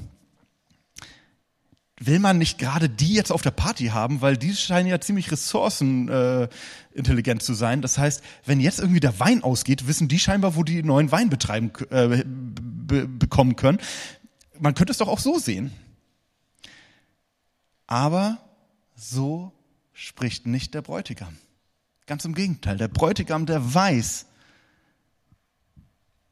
will 2.01 2.19
man 2.19 2.39
nicht 2.39 2.59
gerade 2.59 2.89
die 2.89 3.15
jetzt 3.15 3.31
auf 3.31 3.43
der 3.43 3.53
Party 3.53 3.87
haben, 3.87 4.21
weil 4.21 4.37
die 4.37 4.55
scheinen 4.55 4.89
ja 4.89 5.01
ziemlich 5.01 5.31
ressourcenintelligent 5.31 7.43
äh, 7.43 7.45
zu 7.45 7.55
sein. 7.55 7.83
Das 7.83 7.99
heißt, 7.99 8.23
wenn 8.45 8.61
jetzt 8.61 8.81
irgendwie 8.81 9.01
der 9.01 9.21
Wein 9.21 9.43
ausgeht, 9.43 9.87
wissen 9.87 10.09
die 10.09 10.19
scheinbar, 10.19 10.57
wo 10.57 10.65
die 10.65 10.83
neuen 10.83 11.13
Wein 11.13 11.31
betreiben 11.31 11.73
äh, 11.91 12.25
bekommen 12.27 13.57
können. 13.57 13.79
Man 14.59 14.75
könnte 14.75 14.93
es 14.93 14.99
doch 14.99 15.09
auch 15.09 15.21
so 15.21 15.39
sehen. 15.39 15.73
Aber 17.87 18.39
so 18.97 19.53
spricht 19.93 20.47
nicht 20.47 20.75
der 20.75 20.83
Bräutigam. 20.83 21.37
Ganz 22.07 22.25
im 22.25 22.35
Gegenteil, 22.35 22.77
der 22.77 22.89
Bräutigam, 22.89 23.47
der 23.47 23.75
weiß, 23.75 24.27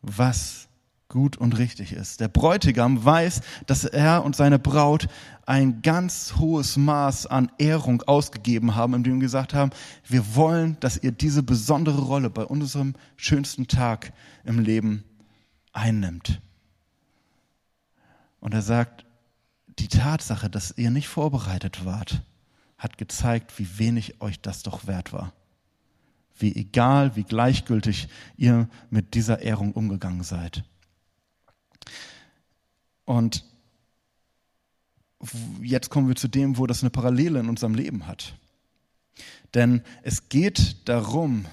was 0.02 0.68
gut 1.12 1.37
und 1.37 1.59
richtig 1.59 1.92
ist. 1.92 2.20
Der 2.20 2.29
Bräutigam 2.29 3.05
weiß, 3.05 3.42
dass 3.66 3.85
er 3.85 4.25
und 4.25 4.35
seine 4.35 4.59
Braut 4.59 5.09
ein 5.46 5.83
ganz 5.83 6.35
hohes 6.38 6.77
Maß 6.77 7.27
an 7.27 7.53
Ehrung 7.59 8.03
ausgegeben 8.03 8.75
haben, 8.75 8.94
indem 8.94 9.16
sie 9.16 9.27
gesagt 9.27 9.53
haben, 9.53 9.70
wir 10.09 10.35
wollen, 10.35 10.79
dass 10.81 10.96
ihr 10.96 11.12
diese 11.12 11.42
besondere 11.42 12.01
Rolle 12.01 12.31
bei 12.31 12.44
unserem 12.44 12.94
schönsten 13.16 13.68
Tag 13.68 14.14
im 14.42 14.59
Leben 14.59 15.05
einnimmt. 15.72 16.40
Und 18.40 18.55
er 18.55 18.62
sagt, 18.62 19.05
die 19.79 19.88
Tatsache, 19.88 20.48
dass 20.48 20.77
ihr 20.79 20.90
nicht 20.90 21.09
vorbereitet 21.09 21.85
wart, 21.85 22.22
hat 22.79 22.96
gezeigt, 22.96 23.59
wie 23.59 23.79
wenig 23.79 24.20
euch 24.22 24.40
das 24.40 24.62
doch 24.62 24.87
wert 24.87 25.12
war. 25.12 25.35
Wie 26.35 26.57
egal, 26.57 27.16
wie 27.16 27.25
gleichgültig 27.25 28.09
ihr 28.37 28.68
mit 28.88 29.12
dieser 29.14 29.40
Ehrung 29.42 29.72
umgegangen 29.72 30.22
seid. 30.22 30.64
Und 33.05 33.45
jetzt 35.62 35.90
kommen 35.90 36.09
wir 36.09 36.16
zu 36.16 36.29
dem, 36.29 36.59
wo 36.59 36.66
das 36.66 36.83
eine 36.83 36.90
Parallele 36.90 37.40
in 37.40 37.49
unserem 37.49 37.75
Leben 37.75 38.07
hat. 38.07 38.35
Denn 39.55 39.83
es 40.03 40.29
geht 40.29 40.88
darum, 40.88 41.47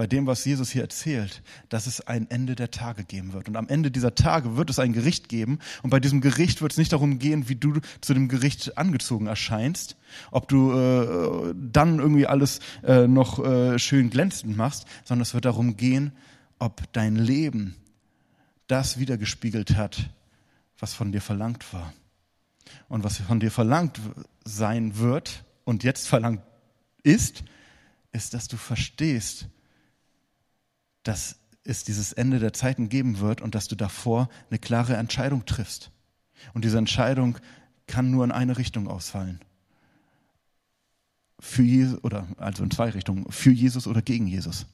bei 0.00 0.06
dem, 0.06 0.26
was 0.26 0.46
Jesus 0.46 0.70
hier 0.70 0.80
erzählt, 0.80 1.42
dass 1.68 1.86
es 1.86 2.00
ein 2.06 2.30
Ende 2.30 2.54
der 2.54 2.70
Tage 2.70 3.04
geben 3.04 3.34
wird. 3.34 3.48
Und 3.48 3.56
am 3.56 3.68
Ende 3.68 3.90
dieser 3.90 4.14
Tage 4.14 4.56
wird 4.56 4.70
es 4.70 4.78
ein 4.78 4.94
Gericht 4.94 5.28
geben. 5.28 5.58
Und 5.82 5.90
bei 5.90 6.00
diesem 6.00 6.22
Gericht 6.22 6.62
wird 6.62 6.72
es 6.72 6.78
nicht 6.78 6.92
darum 6.94 7.18
gehen, 7.18 7.50
wie 7.50 7.56
du 7.56 7.80
zu 8.00 8.14
dem 8.14 8.28
Gericht 8.28 8.78
angezogen 8.78 9.26
erscheinst, 9.26 9.96
ob 10.30 10.48
du 10.48 10.72
äh, 10.72 11.54
dann 11.54 11.98
irgendwie 11.98 12.26
alles 12.26 12.60
äh, 12.82 13.06
noch 13.06 13.44
äh, 13.44 13.78
schön 13.78 14.08
glänzend 14.08 14.56
machst, 14.56 14.86
sondern 15.04 15.22
es 15.22 15.34
wird 15.34 15.44
darum 15.44 15.76
gehen, 15.76 16.12
ob 16.58 16.90
dein 16.94 17.16
Leben 17.16 17.76
das 18.70 18.98
wiedergespiegelt 18.98 19.76
hat, 19.76 20.10
was 20.78 20.94
von 20.94 21.12
dir 21.12 21.20
verlangt 21.20 21.72
war. 21.72 21.92
Und 22.88 23.04
was 23.04 23.18
von 23.18 23.40
dir 23.40 23.50
verlangt 23.50 24.00
sein 24.44 24.98
wird 24.98 25.44
und 25.64 25.82
jetzt 25.82 26.08
verlangt 26.08 26.42
ist, 27.02 27.42
ist, 28.12 28.34
dass 28.34 28.48
du 28.48 28.56
verstehst, 28.56 29.46
dass 31.02 31.36
es 31.64 31.84
dieses 31.84 32.12
Ende 32.12 32.38
der 32.38 32.52
Zeiten 32.52 32.88
geben 32.88 33.20
wird 33.20 33.40
und 33.40 33.54
dass 33.54 33.68
du 33.68 33.76
davor 33.76 34.28
eine 34.50 34.58
klare 34.58 34.96
Entscheidung 34.96 35.44
triffst. 35.46 35.90
Und 36.54 36.64
diese 36.64 36.78
Entscheidung 36.78 37.38
kann 37.86 38.10
nur 38.10 38.24
in 38.24 38.32
eine 38.32 38.56
Richtung 38.56 38.88
ausfallen. 38.88 39.40
Für 41.38 41.62
Jesus, 41.62 42.02
oder 42.04 42.28
also 42.36 42.62
in 42.62 42.70
zwei 42.70 42.90
Richtungen, 42.90 43.30
für 43.30 43.50
Jesus 43.50 43.86
oder 43.86 44.02
gegen 44.02 44.26
Jesus. 44.26 44.66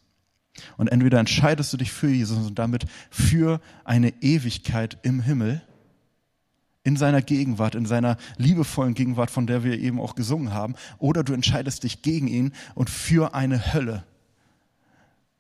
Und 0.77 0.88
entweder 0.88 1.19
entscheidest 1.19 1.73
du 1.73 1.77
dich 1.77 1.92
für 1.92 2.09
Jesus 2.09 2.47
und 2.47 2.59
damit 2.59 2.87
für 3.11 3.61
eine 3.85 4.11
Ewigkeit 4.23 4.99
im 5.03 5.21
Himmel, 5.21 5.62
in 6.87 6.97
seiner 6.97 7.21
Gegenwart, 7.21 7.75
in 7.75 7.85
seiner 7.85 8.16
liebevollen 8.37 8.95
Gegenwart, 8.95 9.31
von 9.31 9.47
der 9.49 9.64
wir 9.64 9.81
eben 9.81 10.01
auch 10.01 10.14
gesungen 10.14 10.53
haben, 10.53 10.77
oder 10.99 11.25
du 11.25 11.33
entscheidest 11.33 11.83
dich 11.83 12.03
gegen 12.03 12.29
ihn 12.29 12.53
und 12.77 12.90
für 12.90 13.35
eine 13.35 13.75
Hölle, 13.75 14.05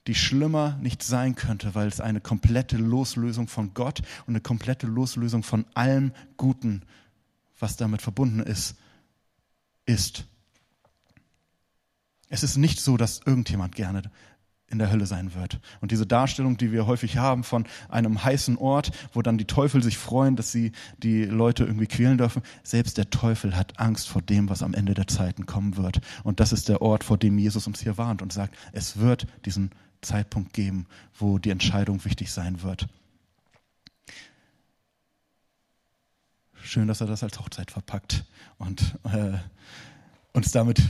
die 0.08 0.16
schlimmer 0.16 0.76
nicht 0.82 1.04
sein 1.04 1.36
könnte, 1.36 1.74
weil 1.74 1.86
es 1.86 2.00
eine 2.00 2.20
komplette 2.20 2.76
Loslösung 2.76 3.46
von 3.46 3.74
Gott 3.74 4.00
und 4.26 4.32
eine 4.32 4.40
komplette 4.40 4.88
Loslösung 4.88 5.44
von 5.44 5.66
allem 5.74 6.12
Guten, 6.36 6.82
was 7.58 7.76
damit 7.76 8.02
verbunden 8.02 8.40
ist, 8.40 8.76
ist. 9.84 10.24
Es 12.28 12.42
ist 12.42 12.56
nicht 12.56 12.80
so, 12.80 12.96
dass 12.96 13.20
irgendjemand 13.24 13.76
gerne 13.76 14.02
in 14.68 14.78
der 14.78 14.90
Hölle 14.90 15.06
sein 15.06 15.34
wird. 15.34 15.60
Und 15.80 15.92
diese 15.92 16.06
Darstellung, 16.06 16.56
die 16.56 16.72
wir 16.72 16.86
häufig 16.86 17.18
haben 17.18 17.44
von 17.44 17.64
einem 17.88 18.24
heißen 18.24 18.56
Ort, 18.58 18.90
wo 19.12 19.22
dann 19.22 19.38
die 19.38 19.44
Teufel 19.44 19.82
sich 19.82 19.96
freuen, 19.96 20.36
dass 20.36 20.50
sie 20.50 20.72
die 20.98 21.24
Leute 21.24 21.64
irgendwie 21.64 21.86
quälen 21.86 22.18
dürfen, 22.18 22.42
selbst 22.62 22.98
der 22.98 23.10
Teufel 23.10 23.56
hat 23.56 23.78
Angst 23.78 24.08
vor 24.08 24.22
dem, 24.22 24.48
was 24.48 24.62
am 24.62 24.74
Ende 24.74 24.94
der 24.94 25.06
Zeiten 25.06 25.46
kommen 25.46 25.76
wird. 25.76 26.00
Und 26.24 26.40
das 26.40 26.52
ist 26.52 26.68
der 26.68 26.82
Ort, 26.82 27.04
vor 27.04 27.18
dem 27.18 27.38
Jesus 27.38 27.66
uns 27.66 27.80
hier 27.80 27.96
warnt 27.96 28.22
und 28.22 28.32
sagt, 28.32 28.56
es 28.72 28.98
wird 28.98 29.26
diesen 29.44 29.70
Zeitpunkt 30.00 30.52
geben, 30.52 30.86
wo 31.18 31.38
die 31.38 31.50
Entscheidung 31.50 32.04
wichtig 32.04 32.32
sein 32.32 32.62
wird. 32.62 32.88
schön, 36.66 36.88
dass 36.88 37.00
er 37.00 37.06
das 37.06 37.22
als 37.22 37.38
Hochzeit 37.38 37.70
verpackt 37.70 38.24
und 38.58 38.96
äh, 39.04 39.38
uns 40.32 40.50
damit 40.52 40.82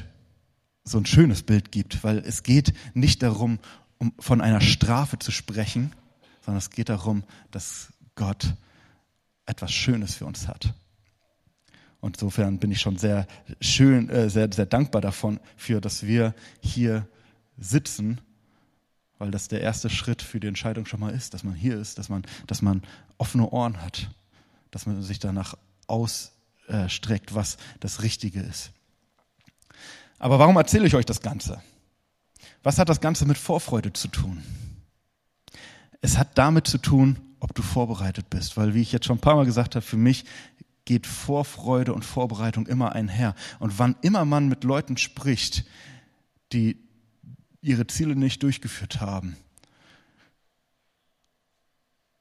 so 0.86 0.98
ein 0.98 1.04
schönes 1.04 1.42
Bild 1.42 1.72
gibt, 1.72 2.02
weil 2.04 2.18
es 2.18 2.42
geht 2.42 2.72
nicht 2.94 3.22
darum, 3.22 3.58
um 3.98 4.14
von 4.18 4.40
einer 4.40 4.60
Strafe 4.60 5.18
zu 5.18 5.32
sprechen, 5.32 5.92
sondern 6.44 6.58
es 6.58 6.70
geht 6.70 6.88
darum, 6.88 7.24
dass 7.50 7.92
Gott 8.14 8.54
etwas 9.46 9.72
Schönes 9.72 10.14
für 10.14 10.26
uns 10.26 10.48
hat. 10.48 10.72
Und 12.00 12.16
insofern 12.16 12.58
bin 12.58 12.70
ich 12.70 12.80
schon 12.80 12.98
sehr 12.98 13.26
schön, 13.60 14.08
äh, 14.10 14.30
sehr, 14.30 14.48
sehr 14.52 14.66
dankbar 14.66 15.00
davon, 15.00 15.40
für, 15.56 15.80
dass 15.80 16.06
wir 16.06 16.34
hier 16.60 17.08
sitzen, 17.58 18.20
weil 19.18 19.30
das 19.30 19.48
der 19.48 19.62
erste 19.62 19.90
Schritt 19.90 20.22
für 20.22 20.38
die 20.38 20.46
Entscheidung 20.46 20.86
schon 20.86 21.00
mal 21.00 21.12
ist, 21.12 21.34
dass 21.34 21.42
man 21.42 21.54
hier 21.54 21.78
ist, 21.78 21.98
dass 21.98 22.08
man, 22.08 22.24
dass 22.46 22.62
man 22.62 22.82
offene 23.18 23.48
Ohren 23.50 23.82
hat, 23.82 24.10
dass 24.70 24.86
man 24.86 25.02
sich 25.02 25.18
danach 25.18 25.56
ausstreckt, 25.88 27.34
was 27.34 27.56
das 27.80 28.02
Richtige 28.02 28.40
ist. 28.40 28.72
Aber 30.18 30.38
warum 30.38 30.56
erzähle 30.56 30.86
ich 30.86 30.94
euch 30.94 31.06
das 31.06 31.20
Ganze? 31.20 31.62
Was 32.62 32.78
hat 32.78 32.88
das 32.88 33.00
Ganze 33.00 33.26
mit 33.26 33.38
Vorfreude 33.38 33.92
zu 33.92 34.08
tun? 34.08 34.42
Es 36.00 36.18
hat 36.18 36.38
damit 36.38 36.66
zu 36.66 36.78
tun, 36.78 37.18
ob 37.40 37.54
du 37.54 37.62
vorbereitet 37.62 38.30
bist, 38.30 38.56
weil 38.56 38.74
wie 38.74 38.82
ich 38.82 38.92
jetzt 38.92 39.06
schon 39.06 39.18
ein 39.18 39.20
paar 39.20 39.36
Mal 39.36 39.46
gesagt 39.46 39.74
habe, 39.74 39.84
für 39.84 39.96
mich 39.96 40.24
geht 40.84 41.06
Vorfreude 41.06 41.92
und 41.92 42.04
Vorbereitung 42.04 42.66
immer 42.66 42.92
einher. 42.92 43.34
Und 43.58 43.78
wann 43.78 43.96
immer 44.02 44.24
man 44.24 44.48
mit 44.48 44.64
Leuten 44.64 44.96
spricht, 44.96 45.64
die 46.52 46.78
ihre 47.60 47.86
Ziele 47.86 48.16
nicht 48.16 48.42
durchgeführt 48.42 49.00
haben, 49.00 49.36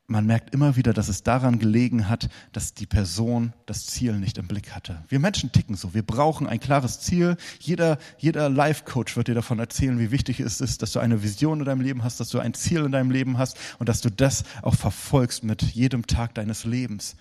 man 0.08 0.26
merkt 0.26 0.54
immer 0.54 0.76
wieder, 0.76 0.94
dass 0.94 1.08
es 1.08 1.24
daran 1.24 1.58
gelegen 1.58 2.08
hat, 2.08 2.30
dass 2.52 2.74
die 2.76 2.86
Person 2.86 3.54
das 3.66 3.88
Ziel 3.88 4.14
nicht 4.20 4.38
im 4.38 4.48
Blick 4.48 4.76
hatte. 4.76 5.04
Wir 5.10 5.20
Menschen 5.20 5.52
ticken 5.52 5.76
so. 5.76 5.94
Wir 5.94 6.04
brauchen 6.04 6.46
ein 6.46 6.60
klares 6.60 7.00
Ziel. 7.00 7.38
Jeder, 7.60 7.98
jeder 8.20 8.50
Life-Coach 8.50 9.18
wird 9.18 9.30
dir 9.30 9.34
davon 9.34 9.58
erzählen, 9.58 9.98
wie 9.98 10.12
wichtig 10.12 10.40
es 10.40 10.62
ist, 10.62 10.84
dass 10.84 10.92
du 10.92 11.00
eine 11.00 11.24
Vision 11.24 11.60
in 11.60 11.66
deinem 11.66 11.82
Leben 11.82 12.04
hast, 12.04 12.20
dass 12.20 12.30
du 12.30 12.40
ein 12.40 12.54
Ziel 12.54 12.86
in 12.86 12.92
deinem 12.92 13.10
Leben 13.10 13.40
hast 13.40 13.58
und 13.80 13.90
dass 13.90 14.02
du 14.02 14.12
das 14.12 14.44
auch 14.62 14.76
verfolgst 14.76 15.44
mit 15.44 15.64
jedem 15.64 16.06
Tag 16.06 16.36
deines 16.36 16.66
Lebens. 16.66 17.16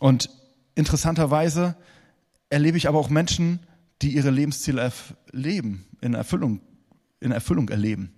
Und 0.00 0.30
interessanterweise 0.74 1.76
erlebe 2.48 2.78
ich 2.78 2.88
aber 2.88 2.98
auch 2.98 3.10
Menschen, 3.10 3.60
die 4.00 4.14
ihre 4.14 4.30
Lebensziele 4.30 4.92
leben, 5.32 5.84
in 6.00 6.14
Erfüllung, 6.14 6.60
in 7.20 7.32
Erfüllung 7.32 7.68
erleben 7.68 8.12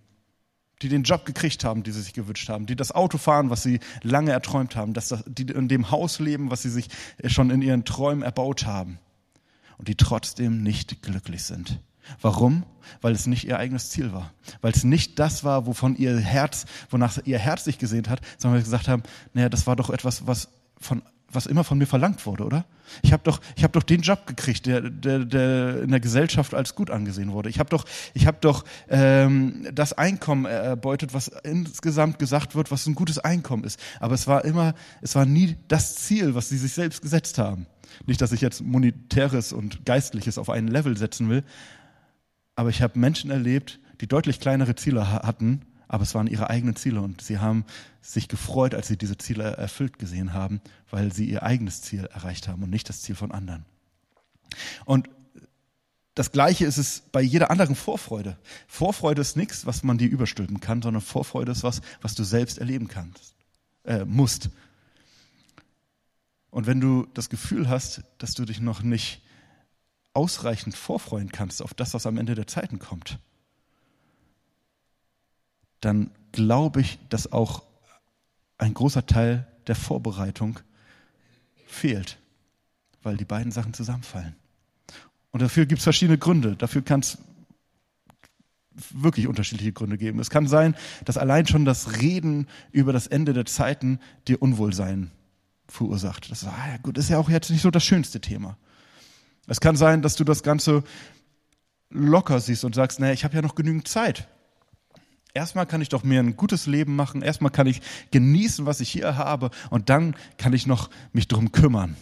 die 0.83 0.89
den 0.89 1.03
Job 1.03 1.27
gekriegt 1.27 1.65
haben, 1.65 1.83
die 1.83 1.93
sie 1.93 2.03
sich 2.03 2.13
gewünscht 2.13 2.49
haben, 2.49 2.67
die 2.67 2.77
das 2.77 2.93
Auto 2.93 3.19
fahren, 3.19 3.51
was 3.51 3.63
sie 3.63 3.81
lange 4.03 4.33
erträumt 4.33 4.77
haben, 4.77 4.95
dass 4.95 5.09
das, 5.09 5.25
die 5.27 5.45
in 5.45 5.69
dem 5.69 5.91
Haus 5.91 6.19
leben, 6.19 6.51
was 6.51 6.63
sie 6.63 6.71
sich 6.71 6.89
schon 7.27 7.51
in 7.51 7.63
ihren 7.63 7.85
Träumen 7.85 8.23
erbaut 8.23 8.67
haben 8.67 8.99
und 9.79 9.89
die 9.89 9.97
trotzdem 9.97 10.63
nicht 10.63 11.03
glücklich 11.03 11.45
sind. 11.45 11.81
Warum? 12.21 12.65
Weil 13.03 13.13
es 13.13 13.27
nicht 13.27 13.45
ihr 13.45 13.59
eigenes 13.59 13.91
Ziel 13.91 14.13
war. 14.13 14.33
Weil 14.63 14.73
es 14.73 14.85
nicht 14.85 15.19
das 15.19 15.45
war, 15.45 15.67
wovon 15.67 15.97
ihr 15.97 16.19
Herz, 16.19 16.67
wonach 16.89 17.19
ihr 17.25 17.39
Herz 17.39 17.65
sich 17.65 17.79
gesehnt 17.79 18.09
hat, 18.09 18.21
sondern 18.39 18.63
gesagt 18.63 18.89
haben, 18.89 19.03
naja, 19.33 19.49
das 19.49 19.67
war 19.67 19.77
doch 19.77 19.91
etwas, 19.91 20.27
was 20.27 20.49
von 20.79 21.03
was 21.33 21.47
immer 21.47 21.65
von 21.65 21.79
mir 21.79 21.87
verlangt 21.87 22.27
wurde, 22.27 22.45
oder? 22.45 22.65
Ich 23.03 23.13
habe 23.13 23.23
doch, 23.23 23.41
ich 23.57 23.63
habe 23.63 23.73
doch 23.73 23.83
den 23.83 24.01
Job 24.01 24.27
gekriegt, 24.27 24.67
der, 24.67 24.83
der, 24.83 25.21
der 25.21 25.83
in 25.83 25.91
der 25.91 26.01
Gesellschaft 26.01 26.55
als 26.55 26.75
gut 26.75 26.91
angesehen 26.91 27.33
wurde. 27.33 27.49
Ich 27.49 27.59
habe 27.59 27.71
doch, 27.71 27.85
ich 28.15 28.27
habe 28.27 28.39
doch 28.41 28.65
ähm, 28.89 29.67
das 29.73 29.93
Einkommen 29.93 30.45
erbeutet, 30.45 31.15
was 31.15 31.29
insgesamt 31.45 32.19
gesagt 32.19 32.55
wird, 32.55 32.71
was 32.71 32.87
ein 32.87 32.95
gutes 32.95 33.19
Einkommen 33.19 33.65
ist. 33.65 33.79
Aber 34.01 34.15
es 34.15 34.27
war 34.27 34.45
immer, 34.45 34.75
es 35.03 35.15
war 35.15 35.25
nie 35.25 35.57
das 35.69 35.97
Ziel, 35.97 36.35
was 36.35 36.49
sie 36.49 36.59
sich 36.59 36.73
selbst 36.73 37.03
gesetzt 37.03 37.39
haben. 37.39 37.67
Nicht, 38.07 38.21
dass 38.21 38.33
ich 38.33 38.41
jetzt 38.41 38.63
monetäres 38.63 39.53
und 39.53 39.85
geistliches 39.85 40.39
auf 40.39 40.51
einen 40.51 40.69
Level 40.69 40.97
setzen 40.97 41.29
will, 41.29 41.45
aber 42.57 42.71
ich 42.71 42.83
habe 42.83 42.99
Menschen 42.99 43.31
erlebt, 43.31 43.81
die 44.01 44.07
deutlich 44.07 44.41
kleinere 44.41 44.75
Ziele 44.75 45.13
hatten 45.13 45.63
aber 45.91 46.05
es 46.05 46.15
waren 46.15 46.29
ihre 46.29 46.49
eigenen 46.49 46.77
Ziele 46.77 47.01
und 47.01 47.21
sie 47.21 47.41
haben 47.41 47.65
sich 48.01 48.29
gefreut, 48.29 48.77
als 48.77 48.87
sie 48.87 48.97
diese 48.97 49.19
Ziele 49.19 49.43
erfüllt 49.57 49.99
gesehen 49.99 50.33
haben, 50.33 50.61
weil 50.89 51.13
sie 51.13 51.25
ihr 51.25 51.43
eigenes 51.43 51.83
Ziel 51.83 52.05
erreicht 52.05 52.47
haben 52.47 52.63
und 52.63 52.71
nicht 52.71 52.89
das 52.89 53.03
Ziel 53.03 53.17
von 53.17 53.33
anderen. 53.33 53.65
Und 54.85 55.11
das 56.15 56.31
Gleiche 56.31 56.65
ist 56.65 56.77
es 56.77 57.03
bei 57.11 57.21
jeder 57.21 57.51
anderen 57.51 57.75
Vorfreude. 57.75 58.39
Vorfreude 58.69 59.21
ist 59.21 59.37
nichts, 59.37 59.67
was 59.67 59.83
man 59.83 59.99
dir 59.99 60.09
überstülpen 60.09 60.61
kann, 60.61 60.81
sondern 60.81 61.03
Vorfreude 61.03 61.51
ist 61.51 61.65
was, 61.65 61.81
was 62.03 62.15
du 62.15 62.23
selbst 62.23 62.59
erleben 62.59 62.87
kannst, 62.87 63.35
äh, 63.83 64.05
musst. 64.05 64.51
Und 66.51 66.69
wenn 66.69 66.81
du 66.81 67.09
das 67.15 67.31
Gefühl 67.31 67.69
hast, 67.69 68.05
dass 68.19 68.35
du 68.35 68.45
dich 68.45 68.61
noch 68.61 68.83
nicht 68.83 69.23
ausreichend 70.15 70.77
vorfreuen 70.77 71.33
kannst 71.33 71.61
auf 71.63 71.75
das, 71.75 71.95
was 71.95 72.07
am 72.07 72.17
Ende 72.17 72.37
der 72.37 72.47
Zeiten 72.47 72.79
kommt, 72.79 73.19
dann 75.81 76.11
glaube 76.33 76.81
ich, 76.81 76.99
dass 77.09 77.33
auch 77.33 77.65
ein 78.59 78.75
großer 78.75 79.07
Teil 79.07 79.47
der 79.67 79.75
Vorbereitung 79.75 80.61
fehlt, 81.67 82.19
weil 83.03 83.17
die 83.17 83.25
beiden 83.25 83.53
Sachen 83.53 83.75
zusammenfallen. 83.75 84.37
Und 85.31 85.43
dafür 85.43 85.67
gibt 85.67 85.79
es 85.79 85.85
verschiedene 85.85 86.19
Gründe. 86.19 86.57
Dafür 86.57 86.83
kann 86.83 87.01
es 87.01 87.19
wirklich 88.91 89.27
unterschiedliche 89.27 89.73
Gründe 89.73 89.99
geben. 89.99 90.19
Es 90.21 90.31
kann 90.31 90.47
sein, 90.47 90.75
dass 91.05 91.17
allein 91.17 91.47
schon 91.47 91.65
das 91.65 92.01
Reden 92.01 92.49
über 92.73 92.93
das 92.93 93.07
Ende 93.07 93.33
der 93.33 93.47
Zeiten 93.47 94.01
dir 94.27 94.43
Unwohlsein 94.43 95.11
verursacht. 95.69 96.31
Das 96.31 96.43
ist, 96.43 96.49
ah 96.49 96.69
ja 96.69 96.77
gut, 96.79 96.99
ist 96.99 97.11
ja 97.11 97.19
auch 97.19 97.31
jetzt 97.31 97.51
nicht 97.51 97.63
so 97.63 97.71
das 97.71 97.85
schönste 97.85 98.21
Thema. 98.21 98.57
Es 99.47 99.61
kann 99.61 99.77
sein, 99.77 100.03
dass 100.03 100.17
du 100.17 100.25
das 100.25 100.43
Ganze 100.43 100.83
locker 101.91 102.41
siehst 102.41 102.65
und 102.65 102.75
sagst, 102.75 103.01
naja, 103.01 103.13
ich 103.13 103.25
habe 103.25 103.35
ja 103.35 103.43
noch 103.43 103.55
genügend 103.55 103.89
Zeit. 103.89 104.29
Erstmal 105.35 105.67
kann 105.67 105.81
ich 105.81 105.89
doch 105.89 106.03
mir 106.03 106.21
ein 106.21 106.37
gutes 106.37 106.67
Leben 106.67 106.97
machen, 106.97 107.23
erstmal 107.23 107.53
kann 107.53 107.67
ich 107.67 107.81
genießen, 108.11 108.67
was 108.67 108.81
ich 108.81 108.91
hier 108.91 109.17
habe 109.17 109.51
und 109.71 109.89
dann 109.89 110.17
kann 110.39 110.53
ich 110.53 110.67
noch 110.67 110.91
mich 111.13 111.29
drum 111.29 111.53
kümmern. 111.53 111.97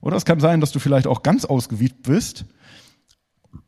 Oder 0.00 0.16
es 0.16 0.24
kann 0.24 0.40
sein, 0.40 0.60
dass 0.60 0.72
du 0.72 0.78
vielleicht 0.78 1.06
auch 1.06 1.22
ganz 1.22 1.44
ausgewiegt 1.44 2.02
bist 2.02 2.44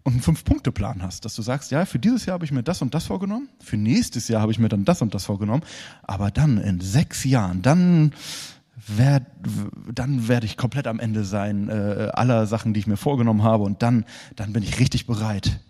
und 0.04 0.12
einen 0.12 0.22
Fünf-Punkte-Plan 0.22 1.02
hast, 1.02 1.24
dass 1.24 1.34
du 1.34 1.42
sagst, 1.42 1.70
ja, 1.70 1.84
für 1.86 1.98
dieses 1.98 2.26
Jahr 2.26 2.34
habe 2.34 2.44
ich 2.44 2.52
mir 2.52 2.62
das 2.62 2.82
und 2.82 2.94
das 2.94 3.06
vorgenommen, 3.06 3.48
für 3.60 3.76
nächstes 3.76 4.28
Jahr 4.28 4.42
habe 4.42 4.52
ich 4.52 4.58
mir 4.58 4.68
dann 4.68 4.84
das 4.84 5.00
und 5.02 5.14
das 5.14 5.24
vorgenommen, 5.24 5.62
aber 6.02 6.30
dann 6.30 6.58
in 6.58 6.80
sechs 6.80 7.24
Jahren, 7.24 7.62
dann 7.62 8.12
werd, 8.86 9.24
dann 9.92 10.28
werde 10.28 10.46
ich 10.46 10.56
komplett 10.56 10.86
am 10.86 11.00
Ende 11.00 11.24
sein 11.24 11.68
äh, 11.68 12.10
aller 12.12 12.46
Sachen, 12.46 12.74
die 12.74 12.80
ich 12.80 12.86
mir 12.86 12.96
vorgenommen 12.96 13.42
habe 13.42 13.64
und 13.64 13.82
dann, 13.82 14.04
dann 14.36 14.52
bin 14.52 14.62
ich 14.62 14.78
richtig 14.78 15.06
bereit. 15.06 15.60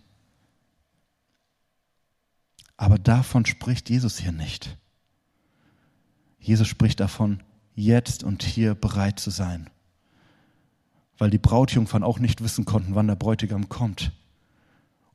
Aber 2.79 2.99
davon 2.99 3.45
spricht 3.45 3.91
Jesus 3.91 4.19
hier 4.19 4.33
nicht. 4.33 4.79
Jesus 6.39 6.67
spricht 6.67 7.01
davon, 7.01 7.43
jetzt 7.75 8.25
und 8.25 8.43
hier 8.43 8.75
bereit 8.75 9.21
zu 9.21 9.29
sein. 9.29 9.69
Weil 11.19 11.29
die 11.29 11.39
Brautjungfern 11.39 12.03
auch 12.03 12.19
nicht 12.19 12.43
wissen 12.43 12.65
konnten, 12.65 12.95
wann 12.95 13.09
der 13.09 13.17
Bräutigam 13.17 13.69
kommt 13.69 14.13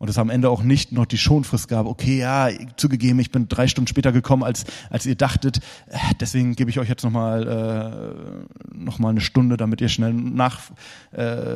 und 0.04 0.10
es 0.10 0.18
am 0.18 0.30
Ende 0.30 0.50
auch 0.50 0.63
nicht 0.63 0.92
noch 0.92 1.06
die 1.06 1.18
Schonfrist 1.18 1.70
gab. 1.70 1.86
Okay, 1.86 2.18
ja, 2.18 2.50
zugegeben, 2.76 3.20
ich 3.20 3.32
bin 3.32 3.48
drei 3.48 3.70
Stunden 3.70 3.88
später 3.88 4.12
gekommen, 4.12 4.44
als, 4.44 4.66
als 4.89 5.06
ihr 5.06 5.16
dachtet. 5.16 5.62
Äh, 5.88 5.98
deswegen 6.20 6.58
gebe 6.58 6.70
ich 6.70 6.78
euch 6.78 6.89
jetzt 6.89 7.06
nochmal 7.06 7.48
äh, 8.68 8.76
noch 8.76 9.00
eine 9.00 9.22
Stunde, 9.22 9.56
damit 9.56 9.80
ihr 9.80 9.88
schnell 9.88 10.12
nach, 10.12 10.60
äh, 11.13 11.56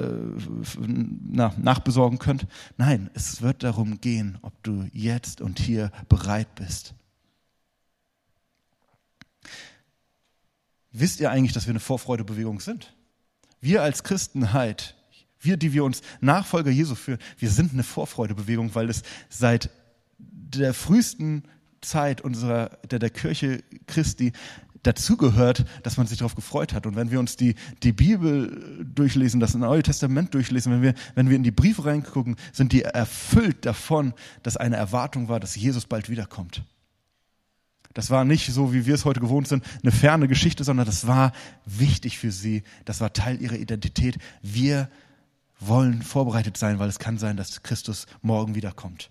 na, 0.78 1.54
nachbesorgen 1.58 2.20
könnt. 2.20 2.48
Nein, 2.78 3.10
es 3.14 3.42
wird 3.42 3.64
darum 3.64 4.00
gehen, 4.00 4.38
ob 4.42 4.54
du 4.64 4.86
jetzt 4.94 5.42
und 5.42 5.60
hier 5.60 5.92
bereit 6.08 6.56
bist. 6.56 6.94
Wisst 10.94 11.20
ihr 11.20 11.32
eigentlich, 11.32 11.52
dass 11.52 11.68
wir 11.68 11.72
eine 11.72 11.82
Vorfreudebewegung 11.82 12.62
sind? 12.62 12.94
Wir 13.60 13.84
als 13.84 14.06
Christenheit 14.06 14.96
wir, 15.39 15.58
die 15.58 15.73
wir 15.73 15.84
uns 15.84 16.02
Nachfolger 16.21 16.71
Jesu 16.71 16.95
führen, 16.95 17.19
wir 17.38 17.50
sind 17.50 17.73
eine 17.73 17.84
Vorfreudebewegung, 17.84 18.76
weil 18.76 18.89
es 18.89 19.04
seit 19.30 19.69
der 20.17 20.73
frühesten 20.73 21.43
Zeit 21.82 22.21
unserer, 22.21 22.69
der, 22.89 23.00
der 23.00 23.10
Kirche 23.10 23.63
Christi 23.86 24.34
dazugehört, 24.84 25.65
dass 25.84 25.97
man 25.97 26.08
sich 26.08 26.19
darauf 26.19 26.36
gefreut 26.36 26.73
hat. 26.73 26.86
Und 26.86 26.95
wenn 26.95 27.12
wir 27.12 27.19
uns 27.19 27.36
die, 27.36 27.56
die 27.84 27.91
Bibel 27.91 28.86
durchlesen, 28.93 29.39
das 29.39 29.54
Neue 29.54 29.84
Testament 29.84 30.34
durchlesen, 30.34 30.71
wenn 30.71 30.82
wir, 30.82 30.93
wenn 31.15 31.30
wir 31.30 31.36
in 31.36 31.43
die 31.43 31.52
Briefe 31.52 31.86
reingucken, 31.86 32.36
sind 32.54 32.71
die 32.71 32.84
erfüllt 32.84 33.65
davon, 33.65 34.13
dass 34.43 34.58
eine 34.58 34.78
Erwartung 34.78 35.28
war, 35.28 35.39
dass 35.39 35.56
Jesus 35.56 35.86
bald 35.86 36.10
wiederkommt. 36.10 36.63
Das 37.93 38.12
war 38.12 38.26
nicht 38.26 38.54
so, 38.54 38.73
wie 38.73 38.86
wir 38.86 38.93
es 38.93 39.06
heute 39.06 39.19
gewohnt 39.19 39.47
sind, 39.47 39.63
eine 39.82 39.91
ferne 39.91 40.28
Geschichte, 40.28 40.63
sondern 40.63 40.86
das 40.86 41.08
war 41.08 41.32
wichtig 41.65 42.19
für 42.19 42.32
sie. 42.32 42.63
Das 42.86 43.02
war 43.02 43.12
Teil 43.12 43.41
ihrer 43.41 43.56
Identität. 43.56 44.19
Wir 44.41 44.89
wollen 45.60 46.02
vorbereitet 46.02 46.58
sein, 46.58 46.80
weil 46.80 46.89
es 46.89 47.00
kann 47.00 47.17
sein, 47.17 47.38
dass 47.38 47.63
Christus 47.63 48.06
morgen 48.22 48.56
wiederkommt. 48.56 49.10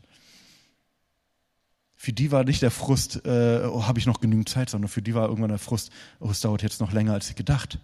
Für 1.97 2.13
die 2.13 2.31
war 2.31 2.45
nicht 2.45 2.63
der 2.63 2.71
Frust, 2.71 3.25
äh, 3.25 3.67
oh, 3.67 3.87
habe 3.87 3.99
ich 3.99 4.07
noch 4.07 4.21
genügend 4.21 4.49
Zeit, 4.49 4.71
sondern 4.71 4.89
für 4.89 5.03
die 5.03 5.15
war 5.15 5.29
irgendwann 5.29 5.49
der 5.49 5.59
Frust, 5.59 5.91
oh, 6.21 6.31
es 6.31 6.41
dauert 6.41 6.63
jetzt 6.63 6.81
noch 6.81 6.93
länger 6.93 7.15
als 7.15 7.31
ich 7.31 7.37
gedacht. 7.37 7.81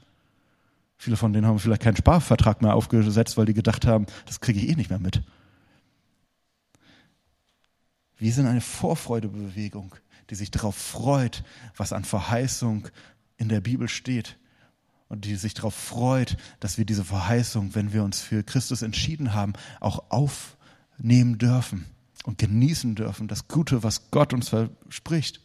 Viele 0.96 1.16
von 1.16 1.32
denen 1.32 1.46
haben 1.46 1.58
vielleicht 1.58 1.82
keinen 1.82 1.96
Sparvertrag 1.96 2.62
mehr 2.62 2.74
aufgesetzt, 2.74 3.36
weil 3.36 3.46
die 3.46 3.54
gedacht 3.54 3.86
haben, 3.86 4.06
das 4.26 4.40
kriege 4.40 4.60
ich 4.60 4.68
eh 4.68 4.76
nicht 4.76 4.90
mehr 4.90 5.00
mit. 5.00 5.22
Wir 8.18 8.32
sind 8.32 8.46
eine 8.46 8.60
Vorfreudebewegung, 8.60 9.96
die 10.30 10.36
sich 10.36 10.52
darauf 10.52 10.76
freut, 10.76 11.42
was 11.76 11.92
an 11.92 12.04
Verheißung 12.04 12.86
in 13.36 13.48
der 13.48 13.60
Bibel 13.60 13.88
steht. 13.88 14.38
Und 15.12 15.26
die 15.26 15.36
sich 15.36 15.52
darauf 15.52 15.74
freut, 15.74 16.38
dass 16.58 16.78
wir 16.78 16.86
diese 16.86 17.04
Verheißung, 17.04 17.74
wenn 17.74 17.92
wir 17.92 18.02
uns 18.02 18.22
für 18.22 18.42
Christus 18.42 18.80
entschieden 18.80 19.34
haben, 19.34 19.52
auch 19.78 20.10
aufnehmen 20.10 21.36
dürfen 21.36 21.84
und 22.24 22.38
genießen 22.38 22.94
dürfen, 22.94 23.28
das 23.28 23.46
Gute, 23.46 23.82
was 23.82 24.10
Gott 24.10 24.32
uns 24.32 24.48
verspricht. 24.48 25.42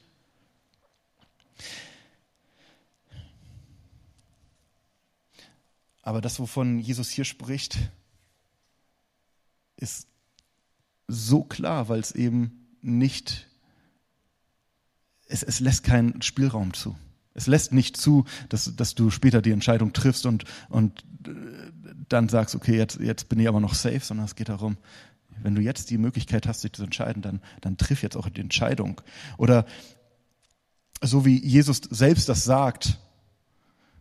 Aber 6.01 6.21
das, 6.21 6.39
wovon 6.39 6.79
Jesus 6.79 7.09
hier 7.09 7.25
spricht, 7.25 7.77
ist 9.75 10.07
so 11.09 11.43
klar, 11.43 11.89
weil 11.89 11.99
es 11.99 12.13
eben 12.13 12.69
nicht, 12.81 13.49
es, 15.25 15.43
es 15.43 15.59
lässt 15.59 15.83
keinen 15.83 16.21
Spielraum 16.21 16.73
zu. 16.73 16.95
Es 17.37 17.45
lässt 17.45 17.71
nicht 17.71 17.95
zu, 17.95 18.25
dass, 18.49 18.75
dass 18.75 18.95
du 18.95 19.11
später 19.11 19.43
die 19.43 19.51
Entscheidung 19.51 19.93
triffst 19.93 20.25
und, 20.25 20.43
und 20.69 21.05
äh, 21.27 21.31
dann 22.09 22.29
sagst, 22.29 22.55
okay, 22.55 22.75
jetzt, 22.75 22.99
jetzt 22.99 23.29
bin 23.29 23.39
ich 23.39 23.47
aber 23.47 23.59
noch 23.59 23.75
safe, 23.75 23.99
sondern 23.99 24.25
es 24.25 24.35
geht 24.35 24.49
darum, 24.49 24.77
wenn 25.43 25.53
du 25.53 25.61
jetzt 25.61 25.91
die 25.91 25.99
Möglichkeit 25.99 26.47
hast, 26.47 26.63
dich 26.63 26.73
zu 26.73 26.83
entscheiden, 26.83 27.21
dann, 27.21 27.41
dann 27.61 27.77
triff 27.77 28.01
jetzt 28.01 28.17
auch 28.17 28.27
die 28.27 28.41
Entscheidung. 28.41 29.01
Oder 29.37 29.67
so 30.99 31.25
wie 31.25 31.37
Jesus 31.37 31.81
selbst 31.91 32.27
das 32.27 32.43
sagt, 32.43 32.97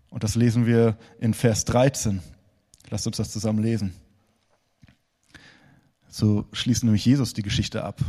und 0.09 0.25
das 0.25 0.35
lesen 0.35 0.65
wir 0.65 0.97
in 1.21 1.35
Vers 1.35 1.67
13. 1.67 2.23
Lasst 2.89 3.07
uns 3.07 3.19
das 3.19 3.33
zusammen 3.33 3.63
lesen. 3.63 3.93
So 6.09 6.47
schließt 6.53 6.85
nämlich 6.85 7.05
Jesus 7.05 7.35
die 7.35 7.43
Geschichte 7.43 7.85
ab. 7.85 8.01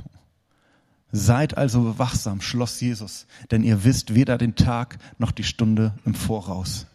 Seid 1.11 1.57
also 1.57 1.97
wachsam, 1.99 2.41
schloss 2.41 2.79
Jesus, 2.81 3.27
denn 3.51 3.63
ihr 3.63 3.83
wisst 3.83 4.13
weder 4.13 4.37
den 4.37 4.55
Tag 4.55 4.97
noch 5.17 5.31
die 5.31 5.43
Stunde 5.43 5.93
im 6.05 6.13
Voraus. 6.13 6.85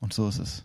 Und 0.00 0.12
so 0.12 0.28
ist 0.28 0.38
es. 0.38 0.64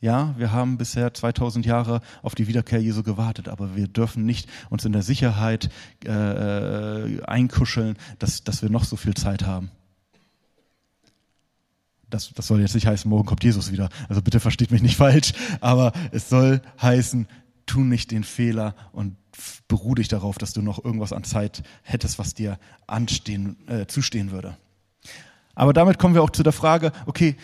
Ja, 0.00 0.34
wir 0.36 0.52
haben 0.52 0.76
bisher 0.76 1.14
2000 1.14 1.64
Jahre 1.64 2.02
auf 2.22 2.34
die 2.34 2.46
Wiederkehr 2.46 2.80
Jesu 2.82 3.02
gewartet, 3.02 3.48
aber 3.48 3.74
wir 3.74 3.88
dürfen 3.88 4.26
nicht 4.26 4.48
uns 4.68 4.84
in 4.84 4.92
der 4.92 5.02
Sicherheit 5.02 5.70
äh, 6.04 6.10
äh 6.10 7.22
einkuscheln, 7.22 7.96
dass, 8.18 8.44
dass 8.44 8.60
wir 8.60 8.68
noch 8.68 8.84
so 8.84 8.96
viel 8.96 9.14
Zeit 9.14 9.46
haben. 9.46 9.70
Das, 12.10 12.32
das 12.34 12.46
soll 12.46 12.60
jetzt 12.60 12.74
nicht 12.74 12.86
heißen, 12.86 13.08
morgen 13.08 13.26
kommt 13.26 13.42
Jesus 13.42 13.72
wieder. 13.72 13.88
Also 14.08 14.20
bitte 14.20 14.38
versteht 14.38 14.70
mich 14.70 14.82
nicht 14.82 14.96
falsch, 14.98 15.32
aber 15.60 15.92
es 16.12 16.28
soll 16.28 16.60
heißen, 16.80 17.26
tu 17.64 17.80
nicht 17.80 18.10
den 18.10 18.22
Fehler 18.22 18.74
und 18.92 19.16
beruh 19.68 19.94
dich 19.94 20.08
darauf, 20.08 20.38
dass 20.38 20.52
du 20.52 20.62
noch 20.62 20.84
irgendwas 20.84 21.12
an 21.12 21.24
Zeit 21.24 21.62
hättest, 21.82 22.18
was 22.18 22.34
dir 22.34 22.58
anstehen, 22.86 23.56
äh, 23.68 23.86
zustehen 23.86 24.30
würde. 24.30 24.56
Aber 25.54 25.72
damit 25.72 25.98
kommen 25.98 26.14
wir 26.14 26.22
auch 26.22 26.30
zu 26.30 26.42
der 26.42 26.52
Frage, 26.52 26.92
okay, 27.06 27.36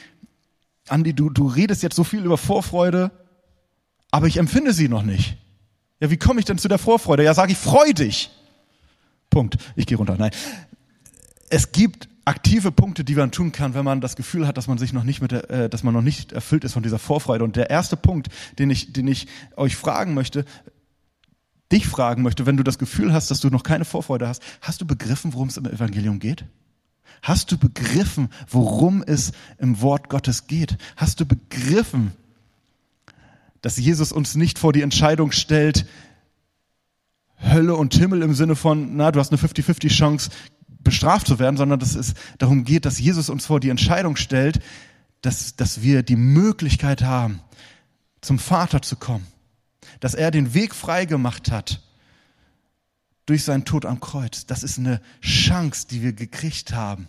Andi, 0.88 1.14
du, 1.14 1.31
du 1.31 1.46
redest 1.46 1.83
jetzt 1.83 1.96
so 1.96 2.05
viel 2.05 2.24
über 2.24 2.38
Vorfreude, 2.38 3.11
aber 4.11 4.26
ich 4.26 4.37
empfinde 4.37 4.72
sie 4.72 4.88
noch 4.88 5.02
nicht. 5.02 5.37
Ja, 6.00 6.11
wie 6.11 6.16
komme 6.16 6.40
ich 6.40 6.46
denn 6.46 6.59
zu 6.59 6.68
der 6.68 6.78
Vorfreude? 6.78 7.24
Ja, 7.24 7.33
sage 7.33 7.52
ich, 7.52 7.59
freu 7.59 7.92
dich. 7.92 8.31
Punkt. 9.31 9.57
Ich 9.76 9.87
gehe 9.87 9.96
runter. 9.96 10.16
Nein. 10.18 10.33
Es 11.48 11.72
gibt 11.72 12.09
aktive 12.24 12.70
Punkte, 12.70 13.05
die 13.05 13.14
man 13.14 13.31
tun 13.31 13.52
kann, 13.52 13.74
wenn 13.74 13.85
man 13.85 14.00
das 14.00 14.16
Gefühl 14.16 14.46
hat, 14.46 14.57
dass 14.57 14.68
man 14.68 14.78
sich 14.78 14.92
noch 14.92 15.05
nicht 15.05 15.22
mit, 15.22 15.33
der, 15.33 15.50
äh, 15.50 15.68
dass 15.70 15.83
man 15.83 15.94
noch 15.94 16.02
nicht 16.02 16.33
erfüllt 16.33 16.64
ist 16.64 16.72
von 16.72 16.83
dieser 16.83 16.98
Vorfreude. 16.98 17.44
Und 17.44 17.57
der 17.57 17.70
erste 17.70 17.96
Punkt, 17.96 18.28
den 18.59 18.70
ich, 18.70 18.92
den 18.92 19.09
ich 19.09 19.26
euch 19.57 19.76
fragen 19.76 20.14
möchte, 20.14 20.44
dich 21.73 21.89
fragen 21.89 22.23
möchte, 22.23 22.47
wenn 22.47 22.57
du 22.57 22.63
das 22.63 22.79
Gefühl 22.79 23.13
hast, 23.13 23.31
dass 23.31 23.41
du 23.41 23.49
noch 23.49 23.63
keine 23.63 23.85
Vorfreude 23.85 24.29
hast, 24.29 24.43
hast 24.61 24.81
du 24.81 24.87
begriffen, 24.87 25.33
worum 25.33 25.49
es 25.49 25.57
im 25.57 25.67
Evangelium 25.67 26.19
geht? 26.19 26.45
Hast 27.23 27.51
du 27.53 27.59
begriffen, 27.59 28.29
worum 28.49 29.03
es 29.03 29.33
im 29.59 29.81
Wort 29.81 30.09
Gottes 30.09 30.47
geht? 30.47 30.77
Hast 30.97 31.21
du 31.21 31.27
begriffen, 31.27 32.13
dass 33.61 33.77
Jesus 33.77 34.13
uns 34.13 34.35
nicht 34.35 34.59
vor 34.59 34.73
die 34.73 34.83
Entscheidung 34.83 35.33
stellt, 35.33 35.87
Hölle 37.41 37.75
und 37.75 37.95
Himmel 37.95 38.23
im 38.23 38.35
Sinne 38.35 38.57
von, 38.57 38.97
na, 38.97 39.11
du 39.11 39.21
hast 39.21 39.33
eine 39.33 39.41
50-50 39.41 39.89
Chance, 39.89 40.31
bestraft 40.81 41.29
zu 41.29 41.39
werden, 41.39 41.57
sondern 41.57 41.79
dass 41.79 41.95
es 41.95 42.15
darum 42.39 42.65
geht, 42.65 42.85
dass 42.87 42.99
Jesus 42.99 43.31
uns 43.31 43.47
vor 43.47 43.61
die 43.61 43.71
Entscheidung 43.71 44.17
stellt, 44.17 44.61
dass, 45.21 45.55
dass 45.55 45.83
wir 45.83 46.03
die 46.03 46.17
Möglichkeit 46.17 47.03
haben, 47.03 47.41
zum 48.21 48.39
Vater 48.39 48.83
zu 48.83 48.97
kommen. 48.97 49.27
Dass 50.00 50.14
er 50.14 50.31
den 50.31 50.55
Weg 50.55 50.74
frei 50.74 51.05
gemacht 51.05 51.50
hat 51.50 51.83
durch 53.26 53.44
seinen 53.44 53.64
Tod 53.64 53.87
am 53.87 54.00
Kreuz. 54.00 54.46
Das 54.46 54.62
ist 54.62 54.78
eine 54.78 55.00
Chance, 55.20 55.87
die 55.88 56.02
wir 56.02 56.12
gekriegt 56.12 56.72
haben. 56.74 57.09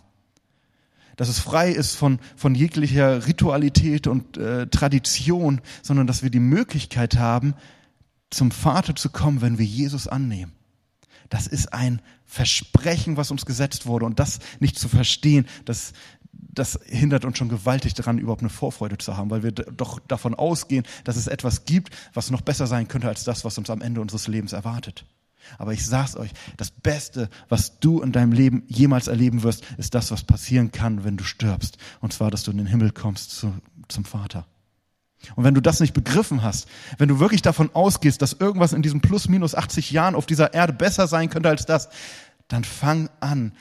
Dass 1.16 1.28
es 1.28 1.38
frei 1.38 1.70
ist 1.70 1.94
von, 1.94 2.18
von 2.36 2.54
jeglicher 2.54 3.26
Ritualität 3.26 4.06
und 4.06 4.36
äh, 4.36 4.66
Tradition, 4.66 5.60
sondern 5.82 6.06
dass 6.06 6.22
wir 6.22 6.30
die 6.30 6.40
Möglichkeit 6.40 7.16
haben, 7.16 7.54
zum 8.30 8.50
Vater 8.50 8.96
zu 8.96 9.10
kommen, 9.10 9.40
wenn 9.40 9.58
wir 9.58 9.64
Jesus 9.64 10.08
annehmen. 10.08 10.52
Das 11.30 11.46
ist 11.46 11.72
ein 11.72 12.00
Versprechen, 12.26 13.16
was 13.16 13.30
uns 13.30 13.46
gesetzt 13.46 13.86
wurde. 13.86 14.06
Und 14.06 14.18
das 14.18 14.40
nicht 14.60 14.78
zu 14.78 14.88
verstehen, 14.88 15.46
das, 15.64 15.92
das 16.54 16.78
hindert 16.86 17.24
uns 17.24 17.38
schon 17.38 17.48
gewaltig 17.48 17.94
daran, 17.94 18.18
überhaupt 18.18 18.42
eine 18.42 18.50
Vorfreude 18.50 18.98
zu 18.98 19.16
haben, 19.16 19.30
weil 19.30 19.42
wir 19.42 19.52
doch 19.52 19.98
davon 20.00 20.34
ausgehen, 20.34 20.84
dass 21.04 21.16
es 21.16 21.26
etwas 21.26 21.64
gibt, 21.64 21.94
was 22.12 22.30
noch 22.30 22.42
besser 22.42 22.66
sein 22.66 22.88
könnte 22.88 23.08
als 23.08 23.24
das, 23.24 23.44
was 23.44 23.58
uns 23.58 23.70
am 23.70 23.80
Ende 23.80 24.00
unseres 24.00 24.28
Lebens 24.28 24.52
erwartet. 24.52 25.04
Aber 25.58 25.72
ich 25.72 25.84
sag's 25.84 26.16
euch, 26.16 26.30
das 26.56 26.70
Beste, 26.70 27.28
was 27.48 27.78
du 27.78 28.00
in 28.00 28.12
deinem 28.12 28.32
Leben 28.32 28.62
jemals 28.66 29.08
erleben 29.08 29.42
wirst, 29.42 29.64
ist 29.76 29.94
das, 29.94 30.10
was 30.10 30.24
passieren 30.24 30.72
kann, 30.72 31.04
wenn 31.04 31.16
du 31.16 31.24
stirbst. 31.24 31.76
Und 32.00 32.12
zwar, 32.12 32.30
dass 32.30 32.44
du 32.44 32.50
in 32.50 32.56
den 32.56 32.66
Himmel 32.66 32.92
kommst 32.92 33.32
zu, 33.32 33.52
zum 33.88 34.04
Vater. 34.04 34.46
Und 35.36 35.44
wenn 35.44 35.54
du 35.54 35.62
das 35.62 35.80
nicht 35.80 35.94
begriffen 35.94 36.42
hast, 36.42 36.68
wenn 36.98 37.08
du 37.08 37.18
wirklich 37.18 37.42
davon 37.42 37.70
ausgehst, 37.74 38.20
dass 38.22 38.34
irgendwas 38.34 38.72
in 38.72 38.82
diesen 38.82 39.00
plus 39.00 39.28
minus 39.28 39.54
80 39.54 39.90
Jahren 39.90 40.14
auf 40.14 40.26
dieser 40.26 40.52
Erde 40.54 40.72
besser 40.72 41.06
sein 41.06 41.30
könnte 41.30 41.48
als 41.48 41.66
das, 41.66 41.88
dann 42.48 42.64
fang 42.64 43.08
an 43.20 43.52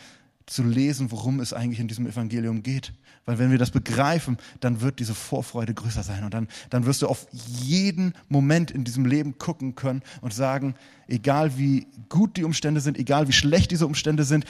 zu 0.45 0.63
lesen, 0.63 1.11
worum 1.11 1.39
es 1.39 1.53
eigentlich 1.53 1.79
in 1.79 1.87
diesem 1.87 2.07
Evangelium 2.07 2.63
geht. 2.63 2.93
Weil 3.25 3.39
wenn 3.39 3.51
wir 3.51 3.57
das 3.57 3.71
begreifen, 3.71 4.37
dann 4.59 4.81
wird 4.81 4.99
diese 4.99 5.15
Vorfreude 5.15 5.73
größer 5.73 6.03
sein. 6.03 6.23
Und 6.23 6.33
dann, 6.33 6.47
dann 6.69 6.85
wirst 6.85 7.01
du 7.01 7.07
auf 7.07 7.27
jeden 7.31 8.13
Moment 8.27 8.71
in 8.71 8.83
diesem 8.83 9.05
Leben 9.05 9.37
gucken 9.37 9.75
können 9.75 10.01
und 10.21 10.33
sagen, 10.33 10.75
egal 11.07 11.57
wie 11.57 11.87
gut 12.09 12.35
die 12.37 12.43
Umstände 12.43 12.81
sind, 12.81 12.97
egal 12.97 13.27
wie 13.27 13.33
schlecht 13.33 13.71
diese 13.71 13.85
Umstände 13.85 14.23
sind, 14.23 14.45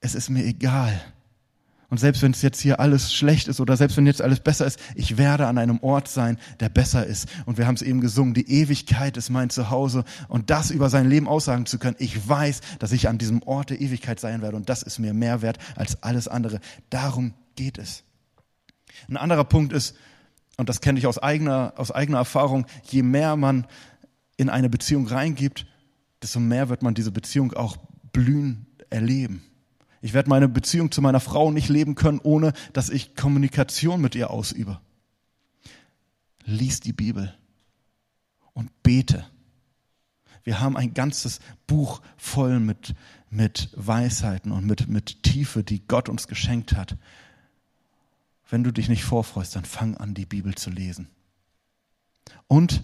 es 0.00 0.14
ist 0.14 0.30
mir 0.30 0.44
egal 0.44 1.00
und 1.90 1.98
selbst 1.98 2.22
wenn 2.22 2.30
es 2.30 2.40
jetzt 2.40 2.60
hier 2.60 2.78
alles 2.78 3.12
schlecht 3.12 3.48
ist 3.48 3.60
oder 3.60 3.76
selbst 3.76 3.96
wenn 3.96 4.06
jetzt 4.06 4.22
alles 4.22 4.38
besser 4.38 4.64
ist, 4.64 4.78
ich 4.94 5.18
werde 5.18 5.48
an 5.48 5.58
einem 5.58 5.80
Ort 5.82 6.06
sein, 6.06 6.38
der 6.60 6.68
besser 6.68 7.04
ist. 7.04 7.28
Und 7.46 7.58
wir 7.58 7.66
haben 7.66 7.74
es 7.74 7.82
eben 7.82 8.00
gesungen, 8.00 8.32
die 8.32 8.48
Ewigkeit 8.48 9.16
ist 9.16 9.28
mein 9.28 9.50
Zuhause. 9.50 10.04
Und 10.28 10.50
das 10.50 10.70
über 10.70 10.88
sein 10.88 11.10
Leben 11.10 11.26
aussagen 11.26 11.66
zu 11.66 11.80
können, 11.80 11.96
ich 11.98 12.28
weiß, 12.28 12.60
dass 12.78 12.92
ich 12.92 13.08
an 13.08 13.18
diesem 13.18 13.42
Ort 13.42 13.70
der 13.70 13.80
Ewigkeit 13.80 14.20
sein 14.20 14.40
werde. 14.40 14.56
Und 14.56 14.68
das 14.68 14.84
ist 14.84 15.00
mir 15.00 15.12
mehr 15.12 15.42
wert 15.42 15.58
als 15.74 16.00
alles 16.00 16.28
andere. 16.28 16.60
Darum 16.90 17.34
geht 17.56 17.76
es. 17.76 18.04
Ein 19.08 19.16
anderer 19.16 19.44
Punkt 19.44 19.72
ist, 19.72 19.96
und 20.56 20.68
das 20.68 20.80
kenne 20.80 20.98
ich 20.98 21.08
aus 21.08 21.18
eigener, 21.18 21.72
aus 21.76 21.90
eigener 21.90 22.18
Erfahrung, 22.18 22.66
je 22.84 23.02
mehr 23.02 23.34
man 23.34 23.66
in 24.36 24.48
eine 24.48 24.70
Beziehung 24.70 25.08
reingibt, 25.08 25.66
desto 26.22 26.38
mehr 26.38 26.68
wird 26.68 26.82
man 26.82 26.94
diese 26.94 27.10
Beziehung 27.10 27.52
auch 27.52 27.78
blühen 28.12 28.66
erleben. 28.90 29.42
Ich 30.00 30.14
werde 30.14 30.30
meine 30.30 30.48
Beziehung 30.48 30.90
zu 30.90 31.02
meiner 31.02 31.20
Frau 31.20 31.50
nicht 31.50 31.68
leben 31.68 31.94
können, 31.94 32.20
ohne 32.22 32.52
dass 32.72 32.88
ich 32.88 33.14
Kommunikation 33.14 34.00
mit 34.00 34.14
ihr 34.14 34.30
ausübe. 34.30 34.80
Lies 36.44 36.80
die 36.80 36.94
Bibel 36.94 37.34
und 38.54 38.82
bete. 38.82 39.26
Wir 40.42 40.60
haben 40.60 40.76
ein 40.76 40.94
ganzes 40.94 41.40
Buch 41.66 42.00
voll 42.16 42.60
mit, 42.60 42.94
mit 43.28 43.68
Weisheiten 43.76 44.52
und 44.52 44.66
mit, 44.66 44.88
mit 44.88 45.22
Tiefe, 45.22 45.62
die 45.62 45.86
Gott 45.86 46.08
uns 46.08 46.28
geschenkt 46.28 46.74
hat. 46.74 46.96
Wenn 48.48 48.64
du 48.64 48.72
dich 48.72 48.88
nicht 48.88 49.04
vorfreust, 49.04 49.54
dann 49.54 49.66
fang 49.66 49.96
an, 49.96 50.14
die 50.14 50.26
Bibel 50.26 50.54
zu 50.54 50.70
lesen. 50.70 51.08
Und 52.48 52.82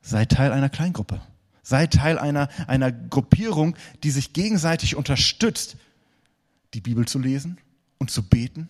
sei 0.00 0.24
Teil 0.24 0.52
einer 0.52 0.70
Kleingruppe. 0.70 1.20
Sei 1.62 1.86
Teil 1.88 2.18
einer, 2.18 2.48
einer 2.66 2.90
Gruppierung, 2.90 3.76
die 4.02 4.10
sich 4.10 4.32
gegenseitig 4.32 4.96
unterstützt, 4.96 5.76
die 6.74 6.80
Bibel 6.80 7.06
zu 7.06 7.18
lesen 7.18 7.58
und 7.98 8.10
zu 8.10 8.28
beten, 8.28 8.68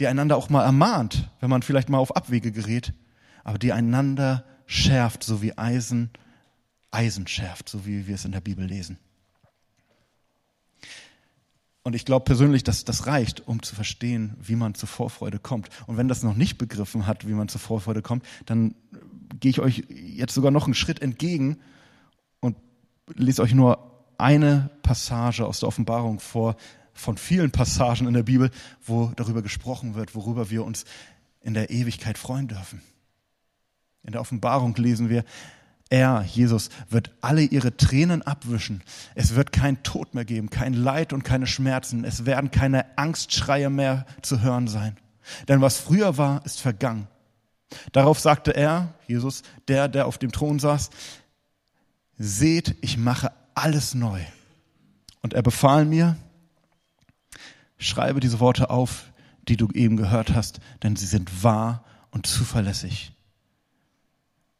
die 0.00 0.06
einander 0.06 0.36
auch 0.36 0.50
mal 0.50 0.64
ermahnt, 0.64 1.30
wenn 1.40 1.50
man 1.50 1.62
vielleicht 1.62 1.88
mal 1.88 1.98
auf 1.98 2.16
Abwege 2.16 2.52
gerät, 2.52 2.92
aber 3.44 3.58
die 3.58 3.72
einander 3.72 4.44
schärft, 4.66 5.24
so 5.24 5.42
wie 5.42 5.56
Eisen 5.56 6.10
Eisen 6.96 7.26
schärft, 7.26 7.68
so 7.68 7.84
wie 7.86 8.06
wir 8.06 8.14
es 8.14 8.24
in 8.24 8.32
der 8.32 8.40
Bibel 8.40 8.64
lesen. 8.64 8.98
Und 11.82 11.94
ich 11.94 12.04
glaube 12.04 12.24
persönlich, 12.24 12.64
dass 12.64 12.84
das 12.84 13.06
reicht, 13.06 13.46
um 13.46 13.62
zu 13.62 13.76
verstehen, 13.76 14.34
wie 14.40 14.56
man 14.56 14.74
zur 14.74 14.88
Vorfreude 14.88 15.38
kommt. 15.38 15.68
Und 15.86 15.96
wenn 15.96 16.08
das 16.08 16.24
noch 16.24 16.34
nicht 16.34 16.58
begriffen 16.58 17.06
hat, 17.06 17.28
wie 17.28 17.32
man 17.32 17.48
zur 17.48 17.60
Vorfreude 17.60 18.02
kommt, 18.02 18.24
dann 18.46 18.74
gehe 19.38 19.50
ich 19.50 19.60
euch 19.60 19.84
jetzt 19.88 20.34
sogar 20.34 20.50
noch 20.50 20.64
einen 20.64 20.74
Schritt 20.74 21.00
entgegen 21.00 21.58
und 22.40 22.56
lese 23.14 23.42
euch 23.42 23.54
nur 23.54 24.04
eine 24.18 24.70
Passage 24.82 25.46
aus 25.46 25.60
der 25.60 25.68
Offenbarung 25.68 26.18
vor, 26.18 26.56
von 26.96 27.16
vielen 27.18 27.50
Passagen 27.50 28.06
in 28.06 28.14
der 28.14 28.22
Bibel, 28.22 28.50
wo 28.84 29.12
darüber 29.16 29.42
gesprochen 29.42 29.94
wird, 29.94 30.14
worüber 30.14 30.50
wir 30.50 30.64
uns 30.64 30.84
in 31.42 31.54
der 31.54 31.70
Ewigkeit 31.70 32.18
freuen 32.18 32.48
dürfen. 32.48 32.80
In 34.02 34.12
der 34.12 34.20
Offenbarung 34.20 34.74
lesen 34.76 35.08
wir, 35.08 35.24
er, 35.88 36.22
Jesus, 36.22 36.70
wird 36.90 37.12
alle 37.20 37.42
ihre 37.42 37.76
Tränen 37.76 38.22
abwischen. 38.22 38.82
Es 39.14 39.36
wird 39.36 39.52
kein 39.52 39.82
Tod 39.84 40.14
mehr 40.14 40.24
geben, 40.24 40.50
kein 40.50 40.74
Leid 40.74 41.12
und 41.12 41.22
keine 41.22 41.46
Schmerzen. 41.46 42.04
Es 42.04 42.26
werden 42.26 42.50
keine 42.50 42.98
Angstschreie 42.98 43.70
mehr 43.70 44.04
zu 44.22 44.40
hören 44.40 44.66
sein. 44.66 44.96
Denn 45.46 45.60
was 45.60 45.78
früher 45.78 46.18
war, 46.18 46.44
ist 46.44 46.60
vergangen. 46.60 47.06
Darauf 47.92 48.18
sagte 48.18 48.54
er, 48.54 48.94
Jesus, 49.06 49.42
der, 49.68 49.88
der 49.88 50.06
auf 50.06 50.18
dem 50.18 50.32
Thron 50.32 50.58
saß, 50.58 50.90
seht, 52.18 52.76
ich 52.80 52.96
mache 52.96 53.30
alles 53.54 53.94
neu. 53.94 54.20
Und 55.22 55.34
er 55.34 55.42
befahl 55.42 55.84
mir, 55.84 56.16
schreibe 57.78 58.20
diese 58.20 58.40
Worte 58.40 58.70
auf, 58.70 59.12
die 59.48 59.56
du 59.56 59.68
eben 59.70 59.96
gehört 59.96 60.34
hast, 60.34 60.60
denn 60.82 60.96
sie 60.96 61.06
sind 61.06 61.42
wahr 61.42 61.84
und 62.10 62.26
zuverlässig 62.26 63.12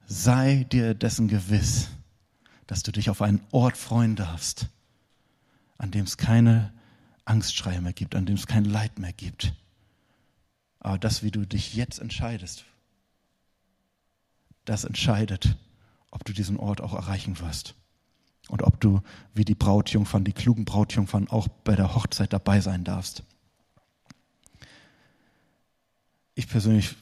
sei 0.07 0.65
dir 0.65 0.95
dessen 0.95 1.29
gewiss, 1.29 1.89
dass 2.67 2.83
du 2.83 2.93
dich 2.93 3.11
auf 3.11 3.23
einen 3.23 3.45
Ort 3.51 3.77
freuen 3.77 4.17
darfst, 4.17 4.69
an 5.79 5.91
dem 5.91 6.05
es 6.05 6.17
keine 6.17 6.73
Angstschreie 7.25 7.81
mehr 7.81 7.93
gibt, 7.93 8.15
an 8.15 8.27
dem 8.27 8.37
es 8.37 8.47
kein 8.47 8.65
Leid 8.65 8.99
mehr 8.99 9.13
gibt. 9.13 9.53
Aber 10.81 10.99
das, 10.99 11.23
wie 11.23 11.31
du 11.31 11.45
dich 11.45 11.75
jetzt 11.75 11.99
entscheidest, 11.99 12.65
das 14.65 14.85
entscheidet, 14.85 15.57
ob 16.11 16.25
du 16.25 16.33
diesen 16.33 16.57
Ort 16.57 16.81
auch 16.81 16.95
erreichen 16.95 17.39
wirst. 17.41 17.75
Und 18.49 18.63
ob 18.63 18.81
du, 18.81 19.01
wie 19.35 19.45
die 19.45 19.55
Brautjungfern, 19.55 20.25
die 20.25 20.33
klugen 20.33 20.65
Brautjungfern, 20.65 21.29
auch 21.29 21.49
bei 21.65 21.75
der 21.75 21.95
Hochzeit 21.95 22.33
dabei 22.33 22.61
sein 22.61 22.85
darfst. 22.85 23.25
Ich 26.35 26.49
persönlich 26.49 26.95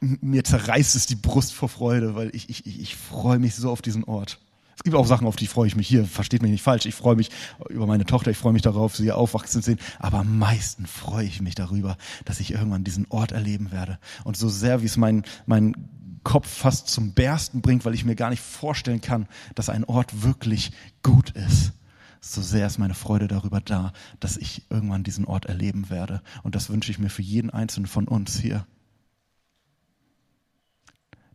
mir 0.00 0.44
zerreißt 0.44 0.94
es 0.94 1.06
die 1.06 1.14
Brust 1.14 1.52
vor 1.52 1.68
Freude, 1.68 2.14
weil 2.14 2.34
ich, 2.34 2.48
ich, 2.48 2.66
ich 2.66 2.96
freue 2.96 3.38
mich 3.38 3.54
so 3.54 3.70
auf 3.70 3.82
diesen 3.82 4.04
Ort. 4.04 4.38
Es 4.76 4.82
gibt 4.82 4.94
auch 4.94 5.06
Sachen, 5.06 5.26
auf 5.26 5.36
die 5.36 5.46
freue 5.46 5.66
ich 5.66 5.74
mich 5.74 5.88
hier, 5.88 6.04
versteht 6.04 6.42
mich 6.42 6.50
nicht 6.50 6.62
falsch. 6.62 6.84
Ich 6.84 6.94
freue 6.94 7.16
mich 7.16 7.30
über 7.70 7.86
meine 7.86 8.04
Tochter, 8.04 8.30
ich 8.30 8.36
freue 8.36 8.52
mich 8.52 8.62
darauf, 8.62 8.94
sie 8.94 9.10
aufwachsen 9.10 9.62
zu 9.62 9.70
sehen. 9.70 9.80
Aber 9.98 10.18
am 10.18 10.38
meisten 10.38 10.86
freue 10.86 11.24
ich 11.24 11.40
mich 11.40 11.54
darüber, 11.54 11.96
dass 12.26 12.40
ich 12.40 12.52
irgendwann 12.52 12.84
diesen 12.84 13.06
Ort 13.08 13.32
erleben 13.32 13.72
werde. 13.72 13.98
Und 14.24 14.36
so 14.36 14.48
sehr, 14.48 14.82
wie 14.82 14.86
es 14.86 14.98
mein, 14.98 15.24
mein 15.46 15.88
Kopf 16.26 16.48
fast 16.48 16.88
zum 16.88 17.12
Bersten 17.14 17.62
bringt, 17.62 17.84
weil 17.84 17.94
ich 17.94 18.04
mir 18.04 18.16
gar 18.16 18.30
nicht 18.30 18.42
vorstellen 18.42 19.00
kann, 19.00 19.28
dass 19.54 19.68
ein 19.68 19.84
Ort 19.84 20.22
wirklich 20.22 20.72
gut 21.02 21.30
ist. 21.30 21.72
So 22.20 22.42
sehr 22.42 22.66
ist 22.66 22.78
meine 22.78 22.94
Freude 22.94 23.28
darüber 23.28 23.60
da, 23.60 23.92
dass 24.20 24.36
ich 24.36 24.68
irgendwann 24.68 25.04
diesen 25.04 25.24
Ort 25.24 25.46
erleben 25.46 25.88
werde. 25.90 26.22
Und 26.42 26.54
das 26.54 26.68
wünsche 26.68 26.90
ich 26.90 26.98
mir 26.98 27.10
für 27.10 27.22
jeden 27.22 27.50
einzelnen 27.50 27.86
von 27.86 28.08
uns 28.08 28.38
hier 28.38 28.66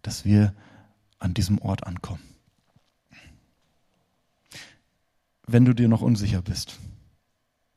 dass 0.02 0.26
wir 0.26 0.54
an 1.20 1.34
diesem 1.34 1.60
Ort 1.60 1.86
ankommen. 1.86 2.24
Wenn 5.48 5.66
du 5.66 5.74
dir 5.74 5.88
noch 5.88 6.02
unsicher 6.02 6.42
bist, 6.42 6.80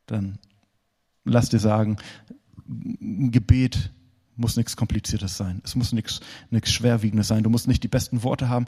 dann 0.07 0.39
lass 1.25 1.49
dir 1.49 1.59
sagen, 1.59 1.97
ein 2.67 3.31
Gebet 3.31 3.93
muss 4.37 4.57
nichts 4.57 4.77
Kompliziertes 4.77 5.37
sein. 5.37 5.61
Es 5.65 5.75
muss 5.75 5.93
nichts, 5.93 6.21
Schwerwiegendes 6.65 7.29
sein. 7.29 7.43
Du 7.43 7.51
musst 7.51 7.69
nicht 7.69 7.83
die 7.83 7.89
besten 7.89 8.23
Worte 8.23 8.49
haben. 8.49 8.67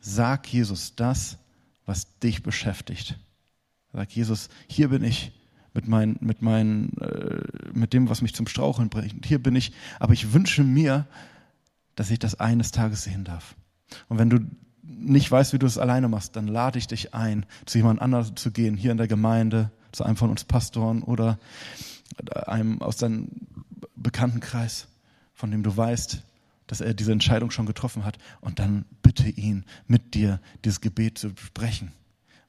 Sag 0.00 0.52
Jesus 0.52 0.94
das, 0.94 1.38
was 1.84 2.18
dich 2.18 2.42
beschäftigt. 2.42 3.18
Sag 3.92 4.10
Jesus, 4.12 4.48
hier 4.66 4.88
bin 4.88 5.02
ich 5.02 5.32
mit, 5.72 5.88
mein, 5.88 6.16
mit, 6.20 6.42
mein, 6.42 6.92
äh, 6.98 7.40
mit 7.72 7.92
dem, 7.92 8.08
was 8.08 8.22
mich 8.22 8.34
zum 8.34 8.46
Straucheln 8.46 8.88
bringt. 8.88 9.26
Hier 9.26 9.42
bin 9.42 9.56
ich, 9.56 9.72
aber 10.00 10.12
ich 10.12 10.32
wünsche 10.32 10.64
mir, 10.64 11.06
dass 11.94 12.10
ich 12.10 12.18
das 12.18 12.38
eines 12.40 12.72
Tages 12.72 13.04
sehen 13.04 13.24
darf. 13.24 13.56
Und 14.08 14.18
wenn 14.18 14.30
du 14.30 14.40
nicht 14.82 15.30
weißt, 15.30 15.52
wie 15.52 15.58
du 15.58 15.66
es 15.66 15.78
alleine 15.78 16.08
machst, 16.08 16.36
dann 16.36 16.46
lade 16.46 16.78
ich 16.78 16.86
dich 16.86 17.14
ein, 17.14 17.46
zu 17.66 17.78
jemand 17.78 18.00
anderem 18.00 18.36
zu 18.36 18.50
gehen, 18.50 18.76
hier 18.76 18.92
in 18.92 18.98
der 18.98 19.08
Gemeinde, 19.08 19.70
zu 19.92 20.04
einem 20.04 20.16
von 20.16 20.30
uns 20.30 20.44
Pastoren 20.44 21.02
oder 21.02 21.38
einem 22.46 22.82
aus 22.82 22.96
deinem 22.96 23.28
Bekanntenkreis, 23.96 24.88
von 25.34 25.50
dem 25.50 25.62
du 25.62 25.76
weißt, 25.76 26.22
dass 26.66 26.80
er 26.80 26.94
diese 26.94 27.12
Entscheidung 27.12 27.50
schon 27.50 27.66
getroffen 27.66 28.04
hat. 28.04 28.18
Und 28.40 28.58
dann 28.58 28.84
bitte 29.02 29.28
ihn, 29.28 29.64
mit 29.86 30.14
dir 30.14 30.40
dieses 30.64 30.80
Gebet 30.80 31.18
zu 31.18 31.30
sprechen, 31.36 31.92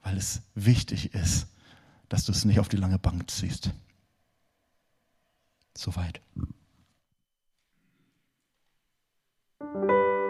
weil 0.04 0.18
es 0.18 0.42
wichtig 0.56 1.14
ist, 1.14 1.48
dass 2.10 2.26
du 2.26 2.32
es 2.32 2.46
nicht 2.46 2.60
auf 2.60 2.70
die 2.70 2.78
lange 2.78 3.00
Bank 3.00 3.30
ziehst. 3.30 3.72
Soweit. 5.76 6.22